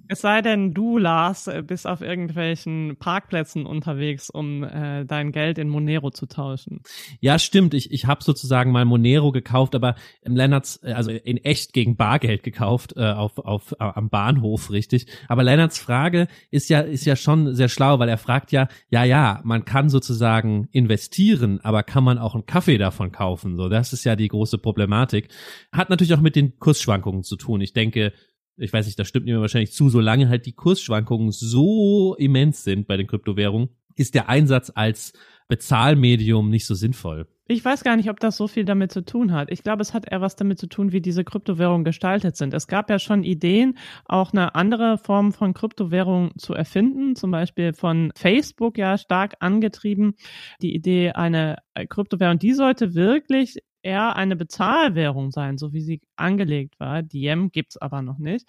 [0.09, 5.69] Es sei denn, du, Lars, bist auf irgendwelchen Parkplätzen unterwegs, um äh, dein Geld in
[5.69, 6.83] Monero zu tauschen.
[7.21, 7.73] Ja, stimmt.
[7.73, 11.97] Ich, ich habe sozusagen mal Monero gekauft, aber im Lennarts, äh, also in echt gegen
[11.97, 15.07] Bargeld gekauft, äh, auf, auf, äh, am Bahnhof, richtig.
[15.29, 19.05] Aber Lennarts Frage ist ja, ist ja schon sehr schlau, weil er fragt ja, ja,
[19.05, 23.57] ja, man kann sozusagen investieren, aber kann man auch einen Kaffee davon kaufen?
[23.57, 25.29] So, das ist ja die große Problematik.
[25.73, 27.63] Hat natürlich auch mit den Kursschwankungen zu tun.
[27.63, 28.13] Ich denke,
[28.57, 32.87] ich weiß nicht, das stimmt mir wahrscheinlich zu, solange halt die Kursschwankungen so immens sind
[32.87, 35.13] bei den Kryptowährungen, ist der Einsatz als
[35.49, 37.27] Bezahlmedium nicht so sinnvoll.
[37.47, 39.53] Ich weiß gar nicht, ob das so viel damit zu tun hat.
[39.53, 42.55] Ich glaube, es hat eher was damit zu tun, wie diese Kryptowährungen gestaltet sind.
[42.55, 43.77] Es gab ja schon Ideen,
[44.07, 50.15] auch eine andere Form von Kryptowährung zu erfinden, zum Beispiel von Facebook ja stark angetrieben.
[50.63, 51.59] Die Idee, eine
[51.91, 57.03] Kryptowährung, die sollte wirklich eher eine Bezahlwährung sein, so wie sie angelegt war.
[57.03, 58.49] Diem gibt's aber noch nicht.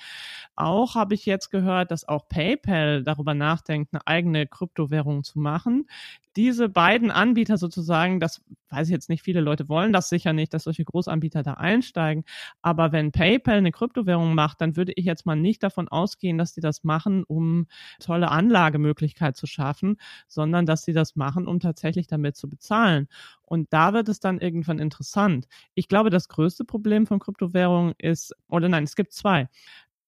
[0.55, 5.87] Auch habe ich jetzt gehört, dass auch PayPal darüber nachdenkt, eine eigene Kryptowährung zu machen.
[6.35, 10.53] Diese beiden Anbieter sozusagen, das weiß ich jetzt nicht, viele Leute wollen das sicher nicht,
[10.53, 12.25] dass solche Großanbieter da einsteigen.
[12.61, 16.53] Aber wenn PayPal eine Kryptowährung macht, dann würde ich jetzt mal nicht davon ausgehen, dass
[16.53, 17.67] die das machen, um
[17.99, 23.07] tolle Anlagemöglichkeit zu schaffen, sondern dass sie das machen, um tatsächlich damit zu bezahlen.
[23.45, 25.47] Und da wird es dann irgendwann interessant.
[25.73, 29.49] Ich glaube, das größte Problem von Kryptowährungen ist, oder nein, es gibt zwei.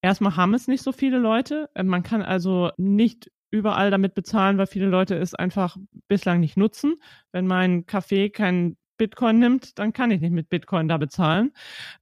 [0.01, 1.69] Erstmal haben es nicht so viele Leute.
[1.73, 5.77] Äh, man kann also nicht überall damit bezahlen, weil viele Leute es einfach
[6.07, 6.95] bislang nicht nutzen.
[7.31, 11.53] Wenn mein Café kein Bitcoin nimmt, dann kann ich nicht mit Bitcoin da bezahlen.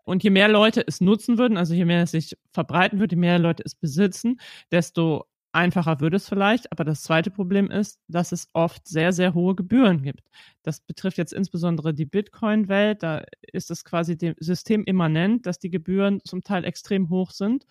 [0.04, 3.20] Und je mehr Leute es nutzen würden, also je mehr es sich verbreiten würde, je
[3.20, 4.40] mehr Leute es besitzen,
[4.72, 5.26] desto
[5.56, 9.56] einfacher würde es vielleicht, aber das zweite Problem ist, dass es oft sehr, sehr hohe
[9.56, 10.24] Gebühren gibt.
[10.64, 13.02] Das betrifft jetzt insbesondere die Bitcoin-Welt.
[13.02, 17.66] Da ist es quasi dem System immanent, dass die Gebühren zum Teil extrem hoch sind.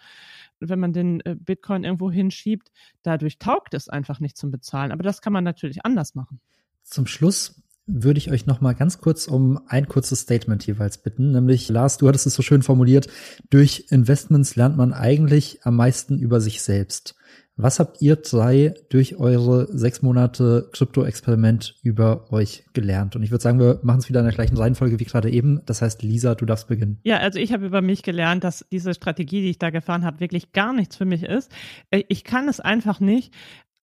[0.61, 2.73] Wenn man den äh, Bitcoin irgendwo hinschiebt,
[3.03, 4.91] dadurch taugt es einfach nicht zum Bezahlen.
[4.91, 6.41] Aber das kann man natürlich anders machen.
[6.83, 11.33] Zum Schluss würde ich euch noch mal ganz kurz um ein kurzes Statement jeweils bitten,
[11.33, 13.09] nämlich Lars, du hattest es so schön formuliert,
[13.51, 17.15] durch Investments lernt man eigentlich am meisten über sich selbst.
[17.57, 23.15] Was habt ihr drei durch eure sechs Monate Krypto-Experiment über euch gelernt?
[23.15, 25.61] Und ich würde sagen, wir machen es wieder in der gleichen Reihenfolge wie gerade eben.
[25.65, 26.99] Das heißt, Lisa, du darfst beginnen.
[27.05, 30.19] Ja, also ich habe über mich gelernt, dass diese Strategie, die ich da gefahren habe,
[30.19, 31.53] wirklich gar nichts für mich ist.
[31.93, 33.33] Äh, ich kann es einfach nicht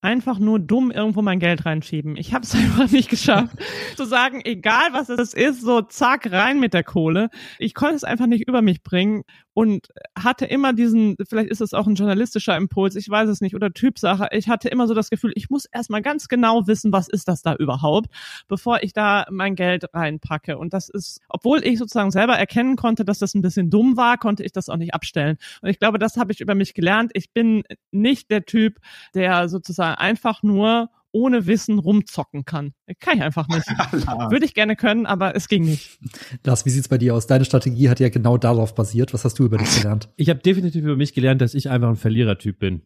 [0.01, 2.17] einfach nur dumm irgendwo mein Geld reinschieben.
[2.17, 3.55] Ich habe es einfach nicht geschafft,
[3.95, 7.29] zu sagen, egal was es ist, so zack rein mit der Kohle.
[7.59, 9.23] Ich konnte es einfach nicht über mich bringen
[9.53, 9.87] und
[10.17, 13.71] hatte immer diesen, vielleicht ist es auch ein journalistischer Impuls, ich weiß es nicht, oder
[13.71, 14.27] Typsache.
[14.31, 17.41] Ich hatte immer so das Gefühl, ich muss erstmal ganz genau wissen, was ist das
[17.41, 18.09] da überhaupt,
[18.47, 20.57] bevor ich da mein Geld reinpacke.
[20.57, 24.17] Und das ist, obwohl ich sozusagen selber erkennen konnte, dass das ein bisschen dumm war,
[24.17, 25.37] konnte ich das auch nicht abstellen.
[25.61, 27.11] Und ich glaube, das habe ich über mich gelernt.
[27.13, 28.79] Ich bin nicht der Typ,
[29.13, 32.73] der sozusagen einfach nur ohne Wissen rumzocken kann.
[32.99, 33.67] Kann ich einfach nicht.
[34.29, 35.99] Würde ich gerne können, aber es ging nicht.
[36.45, 37.27] Lars, wie sieht's bei dir aus?
[37.27, 39.13] Deine Strategie hat ja genau darauf basiert.
[39.13, 40.09] Was hast du über dich gelernt?
[40.15, 42.81] Ich habe definitiv über mich gelernt, dass ich einfach ein Verlierertyp bin.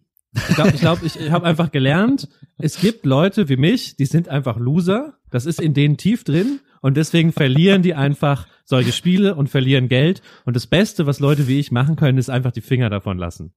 [0.49, 4.05] Ich glaube, ich, glaub, ich, ich habe einfach gelernt, es gibt Leute wie mich, die
[4.05, 5.13] sind einfach Loser.
[5.31, 9.87] Das ist in denen tief drin und deswegen verlieren die einfach solche Spiele und verlieren
[9.87, 10.21] Geld.
[10.45, 13.53] Und das Beste, was Leute wie ich machen können, ist einfach die Finger davon lassen.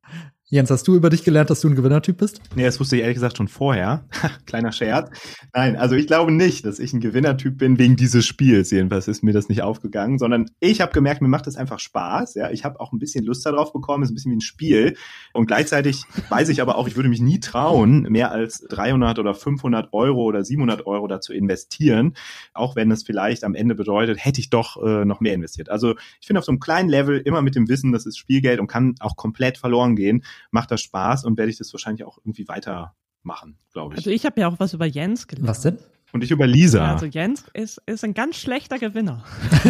[0.51, 2.41] Jens, hast du über dich gelernt, dass du ein Gewinnertyp bist?
[2.55, 4.07] Nee, das wusste ich ehrlich gesagt schon vorher.
[4.47, 5.11] Kleiner Scherz.
[5.53, 8.71] Nein, also ich glaube nicht, dass ich ein Gewinnertyp bin wegen dieses Spiels.
[8.71, 12.35] Jedenfalls ist mir das nicht aufgegangen, sondern ich habe gemerkt, mir macht das einfach Spaß.
[12.35, 14.05] Ja, ich habe auch ein bisschen Lust darauf bekommen.
[14.05, 14.97] ist ein bisschen wie ein Spiel.
[15.35, 19.35] Und gleichzeitig weiß ich aber auch, ich würde mich nie trauen, mehr als 300 oder
[19.35, 22.15] 500 Euro oder 700 Euro dazu investieren,
[22.55, 25.69] auch wenn es vielleicht am Ende bedeutet, hätte ich doch äh, noch mehr investiert.
[25.69, 28.61] Also ich finde auf so einem kleinen Level immer mit dem Wissen, das ist Spielgeld
[28.61, 32.19] und kann auch komplett verloren gehen macht das Spaß und werde ich das wahrscheinlich auch
[32.19, 33.99] irgendwie weitermachen, glaube ich.
[33.99, 35.49] Also ich habe ja auch was über Jens gelernt.
[35.49, 35.79] Was denn?
[36.13, 36.79] Und ich über Lisa.
[36.79, 39.25] Ja, also Jens ist, ist ein ganz schlechter Gewinner.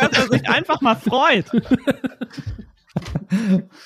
[0.00, 1.46] dass er sich einfach mal freut.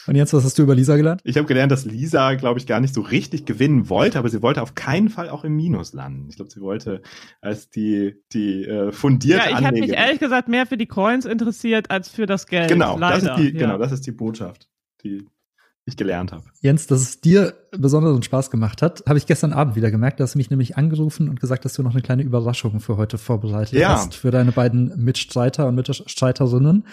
[0.07, 1.21] Und jetzt, was hast du über Lisa gelernt?
[1.25, 4.43] Ich habe gelernt, dass Lisa, glaube ich, gar nicht so richtig gewinnen wollte, aber sie
[4.43, 6.29] wollte auf keinen Fall auch im Minus landen.
[6.29, 7.03] Ich glaube, sie wollte
[7.41, 11.25] als die, die äh, fundierte Ja, ich habe mich ehrlich gesagt mehr für die Coins
[11.25, 12.69] interessiert als für das Geld.
[12.69, 13.21] Genau, Leider.
[13.21, 13.67] das ist die, ja.
[13.67, 14.69] genau, das ist die Botschaft,
[15.03, 15.27] die
[15.87, 16.45] ich gelernt habe.
[16.61, 20.19] Jens, dass es dir besonderen Spaß gemacht hat, habe ich gestern Abend wieder gemerkt.
[20.21, 23.19] Du hast mich nämlich angerufen und gesagt, dass du noch eine kleine Überraschung für heute
[23.19, 23.91] vorbereitet Ja.
[23.91, 26.85] hast, für deine beiden Mitstreiter und Mitstreiterinnen.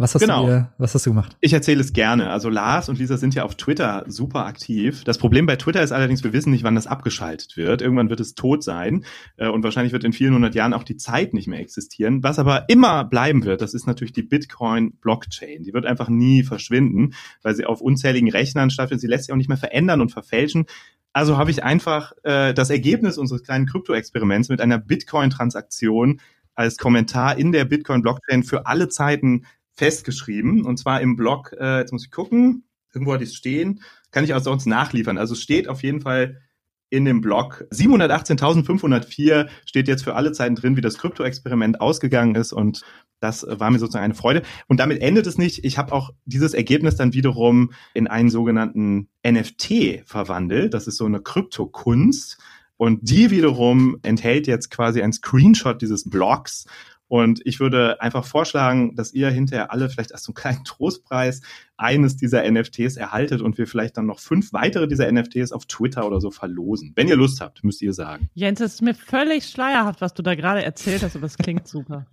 [0.00, 0.46] Was hast, Genau.
[0.46, 1.36] du, dir- was hast du gemacht?
[1.40, 2.30] Ich erzähle es gerne.
[2.30, 5.04] Also Lars und Lisa sind ja auf Twitter super aktiv.
[5.04, 7.82] Das Problem bei Twitter ist allerdings, wir wissen nicht, wann das abgeschaltet wird.
[7.82, 9.04] Irgendwann wird es tot sein
[9.36, 12.22] äh, und wahrscheinlich wird in vielen hundert Jahren auch die Zeit nicht mehr existieren.
[12.22, 15.62] Was aber immer bleiben wird, das ist natürlich die Bitcoin-Blockchain.
[15.62, 19.00] Die wird einfach nie verschwinden, weil sie auf unzähligen Rechnern stattfindet.
[19.02, 20.66] Sie lässt sich auch nicht mehr verändern und verfälschen.
[21.12, 26.20] Also habe ich einfach äh, das Ergebnis unseres kleinen Krypto-Experiments mit einer Bitcoin-Transaktion
[26.54, 29.44] als Kommentar in der Bitcoin-Blockchain für alle Zeiten
[29.80, 30.66] festgeschrieben.
[30.66, 34.24] Und zwar im Blog, äh, jetzt muss ich gucken, irgendwo hatte ich es stehen, kann
[34.24, 35.16] ich auch sonst nachliefern.
[35.16, 36.42] Also steht auf jeden Fall
[36.90, 42.52] in dem Blog 718.504 steht jetzt für alle Zeiten drin, wie das Krypto-Experiment ausgegangen ist
[42.52, 42.82] und
[43.20, 44.42] das war mir sozusagen eine Freude.
[44.66, 45.64] Und damit endet es nicht.
[45.64, 50.72] Ich habe auch dieses Ergebnis dann wiederum in einen sogenannten NFT verwandelt.
[50.72, 52.38] Das ist so eine Kryptokunst.
[52.78, 56.66] Und die wiederum enthält jetzt quasi ein Screenshot dieses Blogs.
[57.10, 61.40] Und ich würde einfach vorschlagen, dass ihr hinterher alle vielleicht als so einen kleinen Trostpreis
[61.76, 66.06] eines dieser NFTs erhaltet und wir vielleicht dann noch fünf weitere dieser NFTs auf Twitter
[66.06, 66.92] oder so verlosen.
[66.94, 68.30] Wenn ihr Lust habt, müsst ihr sagen.
[68.34, 71.66] Jens, es ist mir völlig schleierhaft, was du da gerade erzählt hast, aber es klingt
[71.66, 72.06] super.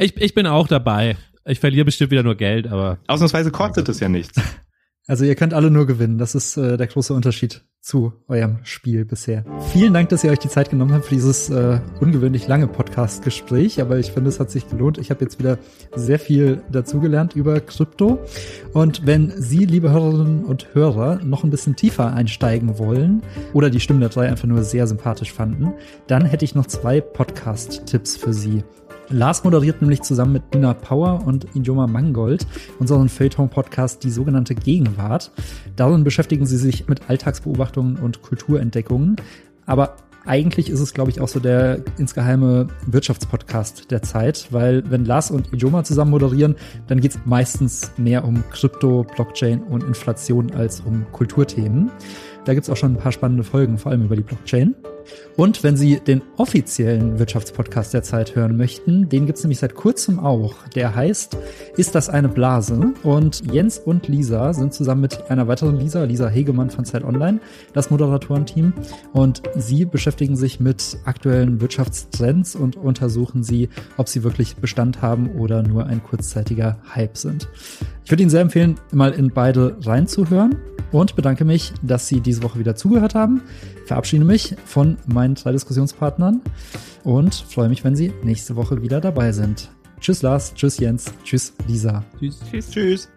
[0.00, 1.16] Ich, ich bin auch dabei.
[1.44, 4.40] Ich verliere bestimmt wieder nur Geld, aber Ausnahmsweise kostet es ja nichts.
[5.08, 6.18] Also ihr könnt alle nur gewinnen.
[6.18, 9.46] Das ist äh, der große Unterschied zu eurem Spiel bisher.
[9.72, 13.80] Vielen Dank, dass ihr euch die Zeit genommen habt für dieses äh, ungewöhnlich lange Podcast-Gespräch.
[13.80, 14.98] Aber ich finde, es hat sich gelohnt.
[14.98, 15.58] Ich habe jetzt wieder
[15.96, 18.18] sehr viel dazugelernt über Krypto.
[18.74, 23.22] Und wenn Sie, liebe Hörerinnen und Hörer, noch ein bisschen tiefer einsteigen wollen
[23.54, 25.72] oder die Stimme der drei einfach nur sehr sympathisch fanden,
[26.06, 28.62] dann hätte ich noch zwei Podcast-Tipps für Sie.
[29.10, 32.46] Lars moderiert nämlich zusammen mit Nina Power und Injoma Mangold
[32.78, 35.30] unseren Feuilleton-Podcast Die sogenannte Gegenwart.
[35.76, 39.16] Darin beschäftigen sie sich mit Alltagsbeobachtungen und Kulturentdeckungen.
[39.64, 39.96] Aber
[40.26, 45.30] eigentlich ist es, glaube ich, auch so der insgeheime Wirtschaftspodcast der Zeit, weil wenn Lars
[45.30, 46.56] und Ijoma zusammen moderieren,
[46.86, 51.90] dann geht es meistens mehr um Krypto, Blockchain und Inflation als um Kulturthemen.
[52.44, 54.74] Da gibt's auch schon ein paar spannende Folgen, vor allem über die Blockchain.
[55.36, 60.18] Und wenn Sie den offiziellen Wirtschaftspodcast der Zeit hören möchten, den gibt's nämlich seit kurzem
[60.18, 60.66] auch.
[60.74, 61.36] Der heißt
[61.76, 62.92] Ist das eine Blase?
[63.04, 67.38] Und Jens und Lisa sind zusammen mit einer weiteren Lisa, Lisa Hegemann von Zeit Online,
[67.72, 68.72] das Moderatorenteam.
[69.12, 75.30] Und sie beschäftigen sich mit aktuellen Wirtschaftstrends und untersuchen sie, ob sie wirklich Bestand haben
[75.38, 77.48] oder nur ein kurzzeitiger Hype sind.
[78.04, 80.56] Ich würde Ihnen sehr empfehlen, mal in beide reinzuhören
[80.92, 83.42] und bedanke mich, dass Sie diese Woche wieder zugehört haben.
[83.88, 86.42] Verabschiede mich von meinen drei Diskussionspartnern
[87.04, 89.70] und freue mich, wenn Sie nächste Woche wieder dabei sind.
[89.98, 92.04] Tschüss Lars, tschüss Jens, tschüss Lisa.
[92.20, 92.38] tschüss.
[92.50, 92.70] Tschüss.
[92.70, 93.08] Tschüss.